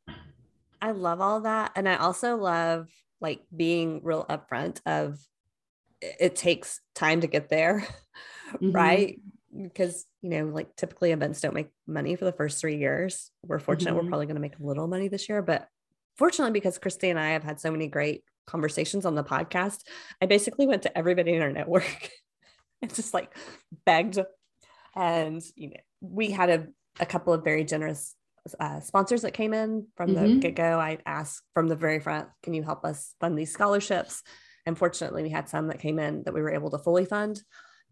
[0.82, 1.72] I love all that.
[1.76, 2.90] And I also love
[3.22, 5.18] like being real upfront of
[6.02, 7.88] it takes time to get there,
[8.54, 8.72] mm-hmm.
[8.72, 9.20] right?
[9.58, 13.32] Because, you know, like typically events don't make money for the first three years.
[13.44, 14.06] We're fortunate mm-hmm.
[14.06, 15.68] we're probably going to make a little money this year, but
[16.18, 19.82] fortunately, because Christy and I have had so many great conversations on the podcast,
[20.22, 22.10] I basically went to everybody in our network
[22.82, 23.36] and just like
[23.86, 24.20] begged
[24.96, 26.68] and you know, we had a,
[27.00, 28.16] a couple of very generous
[28.60, 30.40] uh, sponsors that came in from the mm-hmm.
[30.40, 30.80] get go.
[30.80, 34.24] I asked from the very front, can you help us fund these scholarships?
[34.66, 37.42] And fortunately, we had some that came in that we were able to fully fund.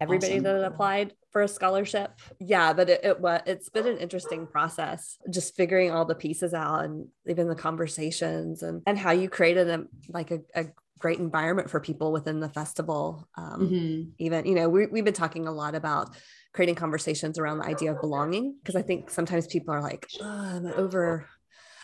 [0.03, 0.43] Everybody awesome.
[0.43, 5.17] that applied for a scholarship, yeah, but it, it was it's been an interesting process,
[5.29, 9.69] just figuring all the pieces out and even the conversations and and how you created
[9.69, 10.65] a like a, a
[10.99, 13.27] great environment for people within the festival.
[13.35, 14.09] Um, mm-hmm.
[14.19, 16.15] Even you know we, we've been talking a lot about
[16.53, 20.25] creating conversations around the idea of belonging because I think sometimes people are like, oh,
[20.25, 21.27] I'm over.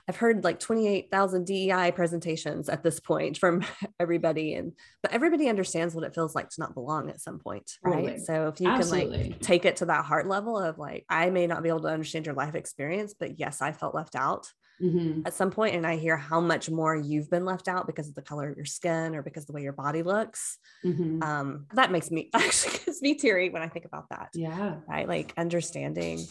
[0.10, 3.64] I've heard like 28,000 DEI presentations at this point from
[4.00, 7.74] everybody and but everybody understands what it feels like to not belong at some point,
[7.84, 7.94] right?
[7.94, 8.20] Totally.
[8.20, 9.20] So if you Absolutely.
[9.20, 11.82] can like take it to that heart level of like I may not be able
[11.82, 14.52] to understand your life experience, but yes, I felt left out
[14.82, 15.22] mm-hmm.
[15.28, 18.16] at some point and I hear how much more you've been left out because of
[18.16, 20.58] the color of your skin or because of the way your body looks.
[20.84, 21.22] Mm-hmm.
[21.22, 24.30] Um, that makes me actually gets me teary when I think about that.
[24.34, 24.78] Yeah.
[24.88, 25.08] Right.
[25.08, 26.26] Like understanding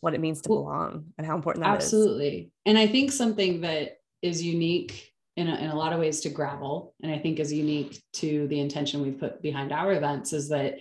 [0.00, 2.38] what it means to belong and how important that absolutely.
[2.38, 2.50] Is.
[2.66, 6.30] And I think something that is unique in a, in a lot of ways to
[6.30, 10.48] gravel and i think is unique to the intention we've put behind our events is
[10.48, 10.78] that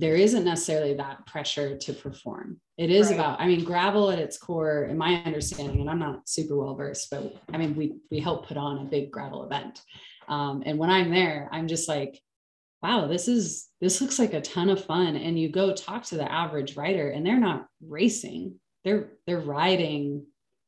[0.00, 2.58] there isn't necessarily that pressure to perform.
[2.78, 3.16] It is right.
[3.16, 6.74] about, I mean, gravel at its core, in my understanding, and I'm not super well
[6.74, 9.82] versed, but I mean, we we help put on a big gravel event.
[10.28, 12.18] Um, and when I'm there, I'm just like,
[12.82, 15.16] wow, this is this looks like a ton of fun.
[15.16, 20.26] And you go talk to the average rider, and they're not racing; they're they're riding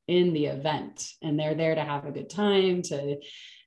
[0.08, 3.18] in the event, and they're there to have a good time, to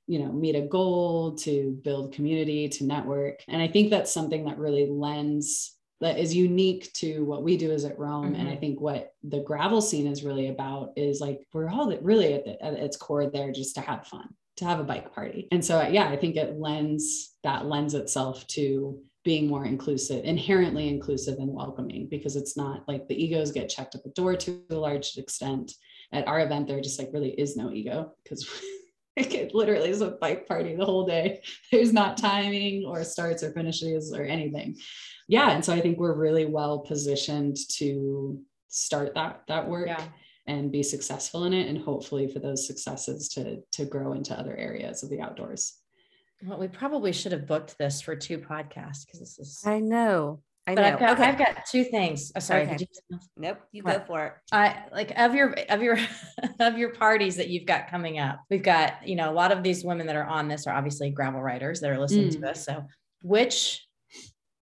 [0.06, 4.44] you know meet a goal to build community to network and i think that's something
[4.44, 8.26] that really lends that is unique to what we do as at Roam.
[8.26, 8.34] Mm-hmm.
[8.34, 8.60] And I mm-hmm.
[8.60, 12.62] think what the gravel scene is really about is like we're all really at, the,
[12.62, 15.48] at, its core there just to have fun, to have a bike party.
[15.50, 20.88] And so yeah, I think it lends that lends itself to being more inclusive, inherently
[20.88, 24.60] inclusive and welcoming, because it's not like the egos get checked at the door to
[24.70, 25.72] a large extent.
[26.12, 28.48] At our event, there just like really is no ego because
[29.16, 31.40] it literally is a bike party the whole day.
[31.72, 34.76] There's not timing or starts or finishes or anything.
[35.28, 35.50] Yeah.
[35.50, 40.04] And so I think we're really well positioned to start that that work yeah.
[40.48, 44.56] and be successful in it and hopefully for those successes to to grow into other
[44.56, 45.78] areas of the outdoors.
[46.44, 50.40] Well, we probably should have booked this for two podcasts because this is I know.
[50.66, 50.88] I but know.
[50.88, 51.24] I've got, okay.
[51.24, 52.32] I've got two things.
[52.34, 52.62] Oh, sorry.
[52.62, 52.88] Okay.
[53.10, 53.18] You...
[53.36, 53.60] Nope.
[53.70, 54.32] You go for it.
[54.50, 55.96] I like of your of your
[56.60, 58.40] of your parties that you've got coming up.
[58.50, 61.10] We've got you know a lot of these women that are on this are obviously
[61.10, 62.32] gravel riders that are listening mm.
[62.32, 62.64] to this.
[62.64, 62.84] So
[63.22, 63.86] which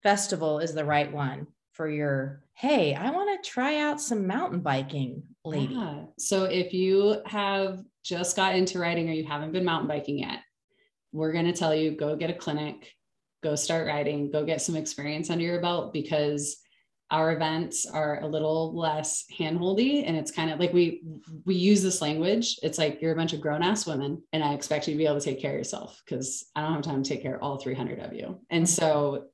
[0.03, 2.43] festival is the right one for your?
[2.53, 5.75] Hey, I want to try out some mountain biking, lady.
[5.75, 6.05] Yeah.
[6.19, 10.41] So if you have just got into riding or you haven't been mountain biking yet,
[11.17, 12.93] we're going to tell you go get a clinic
[13.47, 16.59] go start riding, go get some experience under your belt because
[17.13, 21.03] our events are a little less handholdy and it's kind of like we
[21.45, 22.59] we use this language.
[22.65, 25.21] It's like you're a bunch of grown-ass women and i expect you to be able
[25.21, 27.59] to take care of yourself because i don't have time to take care of all
[27.59, 28.41] 300 of you.
[28.51, 29.27] And so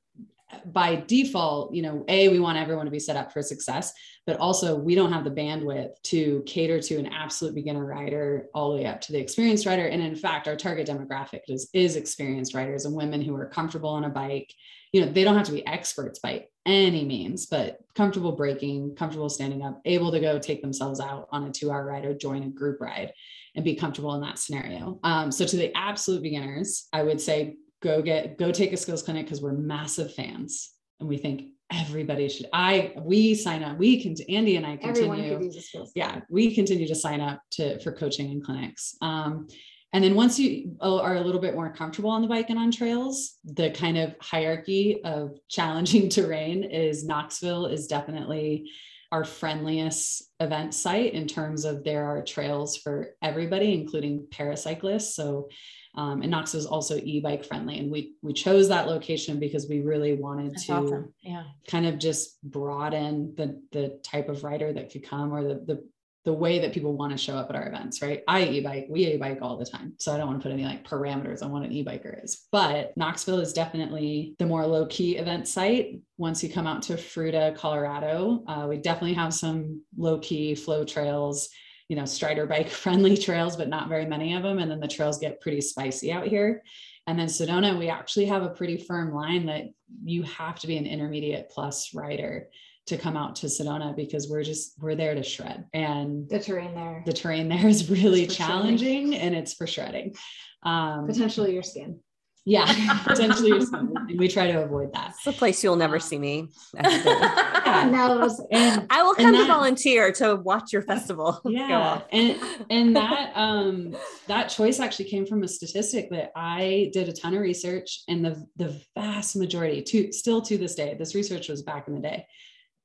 [0.65, 3.93] by default, you know, A, we want everyone to be set up for success,
[4.25, 8.71] but also we don't have the bandwidth to cater to an absolute beginner rider all
[8.71, 9.85] the way up to the experienced rider.
[9.85, 13.89] And in fact, our target demographic is, is experienced riders and women who are comfortable
[13.89, 14.53] on a bike.
[14.91, 19.29] You know, they don't have to be experts by any means, but comfortable braking, comfortable
[19.29, 22.43] standing up, able to go take themselves out on a two hour ride or join
[22.43, 23.11] a group ride.
[23.55, 24.99] and be comfortable in that scenario.
[25.03, 29.03] Um, so to the absolute beginners, I would say go get go take a skills
[29.03, 34.01] clinic because we're massive fans and we think everybody should i we sign up we
[34.01, 35.51] can andy and i continue
[35.95, 38.95] yeah we continue to sign up to for coaching and clinics.
[39.01, 39.47] Um,
[39.91, 42.71] and then once you are a little bit more comfortable on the bike and on
[42.71, 48.71] trails the kind of hierarchy of challenging terrain is knoxville is definitely
[49.11, 55.13] our friendliest event site in terms of there are trails for everybody including paracyclists.
[55.13, 55.49] So
[55.95, 59.81] um, and Knoxville is also e-bike friendly, and we we chose that location because we
[59.81, 61.13] really wanted That's to awesome.
[61.21, 61.43] Yeah.
[61.67, 65.83] kind of just broaden the the type of rider that could come or the the
[66.25, 68.23] the way that people want to show up at our events, right?
[68.29, 69.93] I e-bike, we e-bike all the time.
[69.99, 72.47] So I don't want to put any like parameters on what an e-biker is.
[72.49, 75.99] But Knoxville is definitely the more low-key event site.
[76.17, 81.49] Once you come out to Fruita, Colorado, uh, we definitely have some low-key flow trails,
[81.89, 84.59] you know, strider bike friendly trails, but not very many of them.
[84.59, 86.63] And then the trails get pretty spicy out here.
[87.07, 89.65] And then Sedona, we actually have a pretty firm line that
[90.05, 92.47] you have to be an intermediate plus rider
[92.85, 96.73] to come out to Sedona because we're just we're there to shred and The terrain
[96.75, 98.47] there, the terrain there is really for shredding.
[98.55, 100.15] challenging and it's for shredding.
[100.63, 101.99] Um, potentially your skin.
[102.45, 103.93] Yeah, potentially your skin.
[104.09, 105.13] and we try to avoid that.
[105.17, 106.49] It's a place you'll never see me.
[106.77, 107.21] accidentally.
[107.65, 107.89] Yeah.
[107.91, 111.79] now those And I will And come to volunteer to watch your festival go yeah
[111.79, 112.03] off.
[112.11, 112.37] and
[112.69, 113.95] and that um
[114.27, 118.23] that choice actually came from a statistic that i did a ton of research and
[118.23, 122.01] the the vast majority to still to this day this research was back in the
[122.01, 122.25] day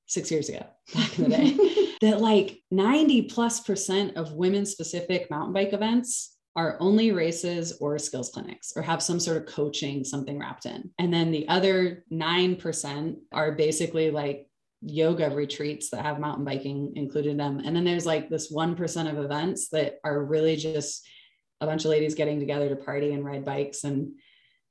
[0.07, 1.57] six years ago back in the day
[2.01, 7.99] that like 90 plus percent of women specific mountain bike events are only races or
[7.99, 12.05] skills clinics or have some sort of coaching something wrapped in and then the other
[12.13, 14.49] 9% are basically like
[14.81, 17.61] yoga retreats that have mountain biking included in them.
[17.65, 21.07] And then there's like this 1% of events that are really just
[21.61, 24.13] a bunch of ladies getting together to party and ride bikes and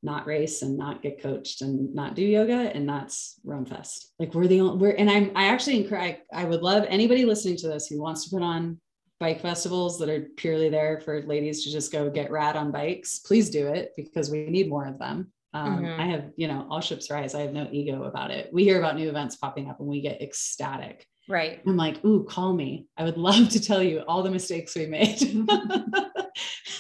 [0.04, 2.54] not race and not get coached and not do yoga.
[2.54, 4.14] And that's Roam Fest.
[4.20, 7.58] Like we're the only, we're, and I'm, I actually, encourage, I would love anybody listening
[7.58, 8.80] to this who wants to put on
[9.20, 13.20] bike festivals that are purely there for ladies to just go get rad on bikes.
[13.20, 15.32] Please do it because we need more of them.
[15.54, 16.00] Um, Mhm.
[16.00, 17.34] I have, you know, all ships rise.
[17.34, 18.52] I have no ego about it.
[18.54, 21.08] We hear about new events popping up and we get ecstatic.
[21.30, 21.62] Right.
[21.66, 22.86] I'm like, ooh, call me.
[22.96, 25.20] I would love to tell you all the mistakes we made.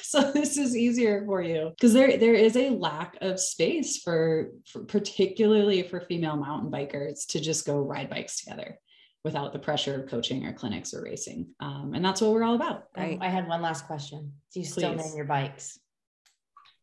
[0.04, 4.52] so this is easier for you because there there is a lack of space for,
[4.66, 8.80] for particularly for female mountain bikers to just go ride bikes together
[9.28, 11.48] without the pressure of coaching or clinics or racing.
[11.60, 12.86] Um, and that's what we're all about.
[12.96, 13.18] Right.
[13.22, 14.32] I had one last question.
[14.54, 15.06] Do you still Please.
[15.06, 15.78] name your bikes?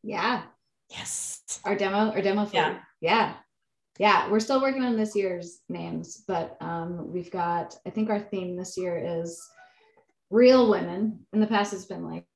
[0.03, 0.43] yeah,
[0.91, 1.41] Yes.
[1.65, 2.61] our demo, our demo fleet.
[2.61, 2.79] Yeah.
[3.01, 3.35] yeah,
[3.99, 4.31] yeah.
[4.31, 7.75] We're still working on this year's names, but um, we've got.
[7.87, 9.41] I think our theme this year is
[10.31, 11.21] real women.
[11.33, 12.27] In the past, it's been like,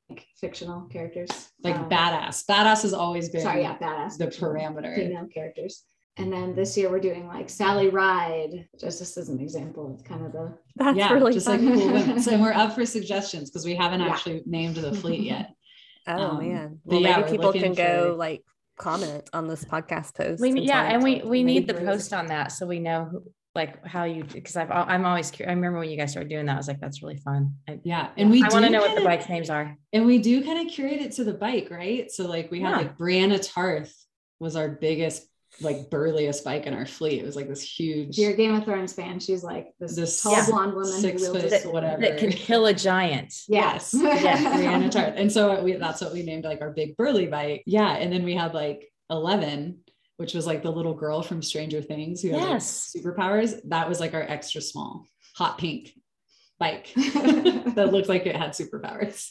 [0.40, 1.30] fictional characters,
[1.62, 2.46] Like Um, badass.
[2.46, 4.16] Badass has always been Sorry, yeah, badass.
[4.16, 4.94] the fictional parameter.
[4.96, 5.84] female characters.
[6.18, 10.02] And then this year we're doing like Sally Ride, just just as an example of
[10.04, 11.64] kind of the That's yeah, really just fun.
[11.64, 12.20] like cool women.
[12.20, 14.08] So we're up for suggestions because we haven't Yeah.
[14.08, 15.50] actually named the fleet yet.
[16.10, 16.80] Oh Um, man.
[16.84, 18.42] Well, yeah, maybe people can go for- like
[18.78, 20.40] comment on this podcast post.
[20.40, 23.24] We, and yeah, and we we need the post on that so we know who,
[23.54, 25.50] like how you because I've I'm always curious.
[25.50, 26.54] I remember when you guys started doing that.
[26.54, 27.54] I was like, that's really fun.
[27.68, 28.08] I, Yeah.
[28.16, 29.76] And we I want to do know what the kinda- bikes names are.
[29.92, 32.10] And we do kind of curate it to the bike, right?
[32.10, 32.76] So like we had Yeah.
[32.78, 33.94] like Brianna Tarth
[34.40, 35.26] was our biggest,
[35.60, 37.20] like burliest bike in our fleet.
[37.20, 39.96] It was like this huge if you're a Game of Thrones fan, she's like this,
[39.96, 40.46] This tall Yeah.
[40.48, 42.00] blonde woman six wields foot a whatever.
[42.02, 43.34] That can kill a giant.
[43.48, 43.94] Yes.
[43.94, 45.14] Yes, Brianna Tarth.
[45.16, 47.62] And so we that's what we named like our big burly bike.
[47.66, 47.90] Yeah.
[47.94, 49.78] And then we had like 11,
[50.16, 53.58] which was like the little girl from Stranger Things who had like, superpowers.
[53.64, 55.92] That was like our extra small, hot pink
[56.58, 59.28] bike that looked like it had superpowers.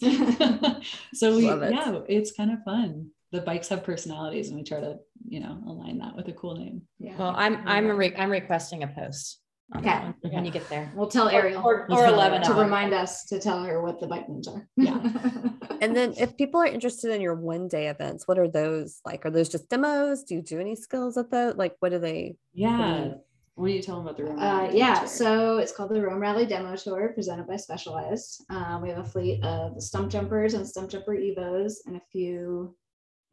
[1.13, 1.73] so we it.
[1.73, 3.09] yeah, it's kind of fun.
[3.31, 4.97] The bikes have personalities and we try to,
[5.27, 6.81] you know, align that with a cool name.
[6.99, 7.17] Yeah.
[7.17, 9.41] Well, I'm I'm re- I'm requesting a post.
[9.73, 9.99] on Okay.
[9.99, 10.91] one when you get there.
[10.95, 14.07] We'll tell Ariel or, Let's or eleven to remind us to tell her what the
[14.07, 14.67] bike names are.
[14.77, 15.01] Yeah.
[15.79, 19.23] And then if people are interested in your one day events, what are those like?
[19.27, 20.23] Are those just demos?
[20.23, 21.53] Do you do any skills at those?
[21.55, 23.09] Like what do they Yeah.
[23.53, 24.39] What do you tell them about the room?
[24.39, 28.43] Uh, yeah, so it's called the Roam Rally Demo Tour presented by Specialized.
[28.51, 32.75] Uh, we have a fleet of Stumpjumpers and Stumpjumper Evos and a few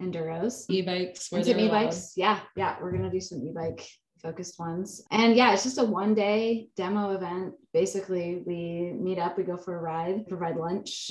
[0.03, 0.65] enduros.
[0.69, 1.83] e-bikes And some they're allowed.
[1.83, 2.13] e-bikes.
[2.17, 3.87] Yeah, yeah, we're gonna do some e-bike
[4.23, 5.03] focused ones.
[5.11, 7.55] And yeah, it's just a one day demo event.
[7.73, 11.11] Basically, we meet up, we go for a ride, provide lunch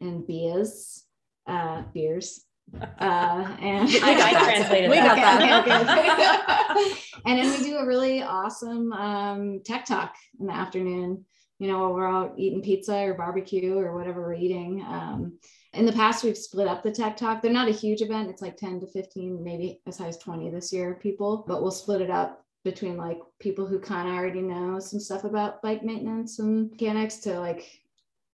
[0.00, 1.04] and beers,
[1.46, 2.44] uh, beers.
[2.72, 5.66] Uh, and I- translated We got that.
[5.66, 7.00] Okay, okay, okay.
[7.26, 11.24] and then we do a really awesome um, tech talk in the afternoon
[11.58, 14.84] you know, while we're out eating pizza or barbecue or whatever we're eating.
[14.86, 15.38] Um,
[15.74, 17.42] in the past, we've split up the tech talk.
[17.42, 18.30] They're not a huge event.
[18.30, 21.70] It's like 10 to 15, maybe as high as 20 this year people, but we'll
[21.70, 25.82] split it up between like people who kind of already know some stuff about bike
[25.84, 27.80] maintenance and mechanics to like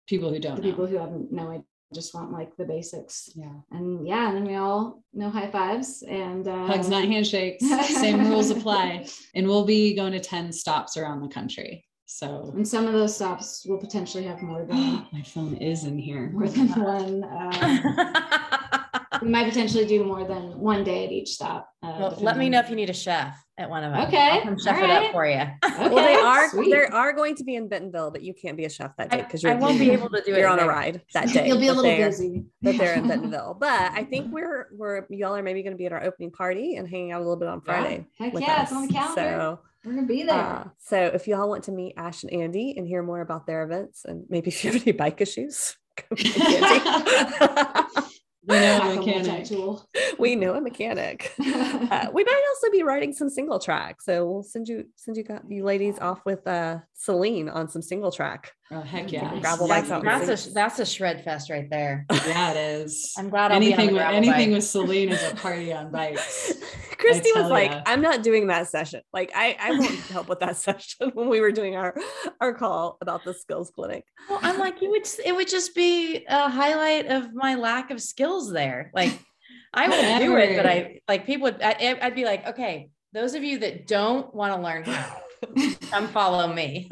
[0.09, 1.65] People who don't people who have no idea
[1.95, 3.31] just want like the basics.
[3.35, 3.53] yeah.
[3.71, 7.65] And yeah, and then we all know high fives and uh, Hugs, not handshakes.
[7.95, 9.07] Same rules apply.
[9.35, 11.85] And we'll be going to 10 stops around the country.
[12.09, 15.99] So And some of those stops will potentially have more than my phone is in
[15.99, 16.31] here.
[16.31, 17.25] more than one.
[17.25, 21.69] Uh, we might potentially do more than one day at each stop.
[21.83, 24.07] Uh, well, let me know if you need a chef at one of them.
[24.07, 25.43] Okay, I'll come chef all it up for you.
[25.77, 26.71] Okay, well, they are sweet.
[26.71, 29.23] they are going to be in Bentonville, but you can't be a chef that day
[29.23, 30.39] because you're won't be able to do it.
[30.39, 31.47] you're on a ride that day.
[31.49, 32.45] You'll be a but little they're- busy.
[32.63, 33.57] But they're in Bentonville.
[33.59, 36.77] But I think we're we're y'all are maybe going to be at our opening party
[36.77, 38.07] and hanging out a little bit on Friday.
[38.19, 38.63] Heck yeah, us.
[38.65, 39.21] it's on the calendar.
[39.21, 40.35] So We're gonna be there.
[40.35, 43.63] Uh, so if y'all want to meet Ash and Andy and hear more about their
[43.63, 47.81] events and maybe if you have any bike issues, come meet Andy.
[48.49, 49.49] We know a mechanic.
[50.21, 51.33] we know a mechanic.
[51.41, 55.25] Uh, we might also be riding some single track, so we'll send you send you
[55.25, 58.53] got you ladies off with uh Celine on some single track.
[58.73, 59.39] Oh, heck yeah.
[59.41, 60.03] Gravel That's, bikes out.
[60.03, 62.05] that's a that's a shred fest right there.
[62.11, 63.15] Yeah, it is.
[63.17, 64.57] I'm glad I'll anything be with on the anything bike.
[64.57, 66.53] with Celine is a party on bikes.
[66.99, 67.83] Christy was like, ya.
[67.87, 69.03] I'm not doing that session.
[69.13, 71.95] Like I, I won't help with that session when we were doing our
[72.41, 74.05] our call about the skills clinic.
[74.29, 78.03] Well, I'm like, it would it would just be a highlight of my lack of
[78.03, 78.91] skills there.
[78.93, 79.17] Like
[79.75, 83.35] I will do it, but I like people would I, I'd be like, okay, those
[83.35, 85.23] of you that don't want to learn how,
[85.93, 86.89] come follow me.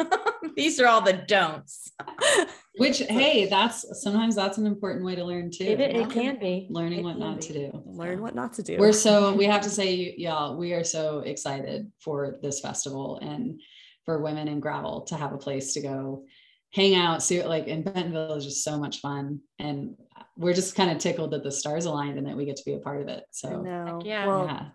[0.56, 1.92] These are all the don'ts.
[2.76, 5.64] Which, hey, that's sometimes that's an important way to learn too.
[5.64, 7.46] It, it can be Learning It what not be.
[7.46, 7.82] to do.
[7.86, 8.78] Learn what not to do.
[8.78, 13.60] We're so we have to say, y'all, we are so excited for this festival and
[14.04, 16.24] for women in gravel to have a place to go
[16.72, 17.22] hang out.
[17.22, 19.96] See, like in Bentonville is just so much fun, and
[20.36, 22.74] we're just kind of tickled that the stars aligned and that we get to be
[22.74, 23.20] a part of it.
[23.20, 24.00] I So know.
[24.04, 24.26] yeah.
[24.26, 24.66] Well, yeah,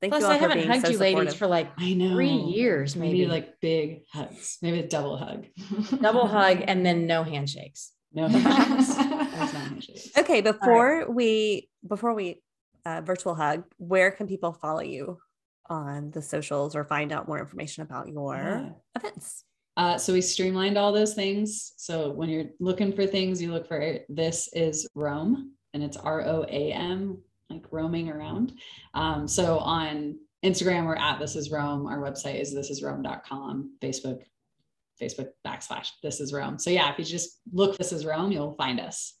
[0.00, 2.10] thank Plus, you all I haven't hugged so you ladies for like I know.
[2.14, 3.26] three years, We maybe.
[3.26, 5.46] like big hugs, maybe a double hug.
[6.00, 7.92] double hug and then no handshakes.
[8.12, 8.96] No handshakes.
[8.96, 10.08] No handshakes.
[10.18, 12.42] Okay, before we before we
[12.84, 15.18] uh, virtual hug, where can people follow you
[15.68, 18.70] on the socials or find out more information about your Yeah.
[19.00, 19.44] events?
[19.76, 21.72] Uh, so we streamlined all those things.
[21.76, 26.22] So when you're looking for things, you look for this is Roam, and it's R
[26.24, 27.18] O A M,
[27.50, 28.52] like roaming around.
[28.94, 31.86] Um, so on Instagram, we're at this is Roam.
[31.86, 33.78] Our website is thisisroam.com.
[33.82, 34.22] Facebook,
[35.00, 36.58] Facebook backslash this is Roam.
[36.58, 39.14] So yeah, if you just look this is Roam, you'll find us.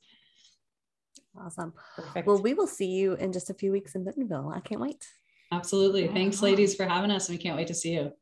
[1.38, 1.74] Awesome.
[1.96, 2.26] Perfect.
[2.26, 4.52] Well, we will see you in just a few weeks in Bentonville.
[4.54, 5.06] I can't wait.
[5.52, 6.08] Absolutely.
[6.08, 8.12] Thanks, ladies, for having us, we can't wait to see you.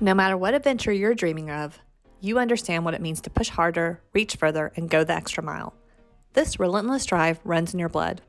[0.00, 1.78] No matter what adventure you're dreaming of,
[2.20, 5.74] you understand what it means to push harder, reach further, and go the extra mile.
[6.38, 8.22] This relentless drive runs in your blood.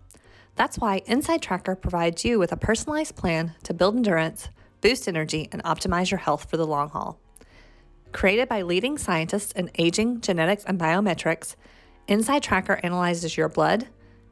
[0.56, 4.50] That's why InsideTracker provides you with a personalized plan to build endurance,
[4.82, 7.20] boost energy, and optimize your health for the long haul.
[8.12, 11.56] Created by leading scientists in aging, genetics, and biometrics,
[12.08, 13.86] InsideTracker analyzes your blood,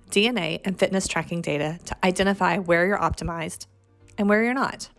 [0.09, 3.67] DNA, and fitness tracking data to identify where you're optimized
[4.17, 4.89] and where you're not.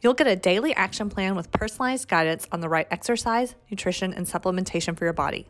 [0.00, 4.26] You'll get a daily action plan with personalized guidance on the right exercise, nutrition, and
[4.26, 5.48] supplementation for your body.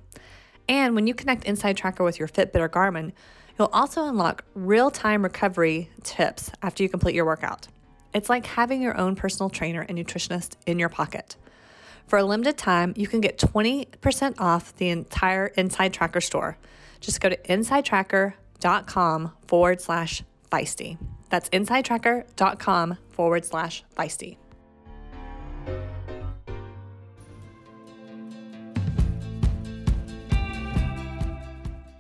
[0.71, 3.11] And when you connect InsideTracker with your Fitbit or Garmin,
[3.59, 7.67] you'll also unlock real time recovery tips after you complete your workout.
[8.15, 11.35] It's like having your own personal trainer and nutritionist in your pocket.
[12.07, 16.57] For a limited time, you can get 20% off the entire InsideTracker store.
[17.01, 20.99] Just go to insidetracker.com forward slash feisty.
[21.31, 24.37] That's insidetracker.com forward slash feisty.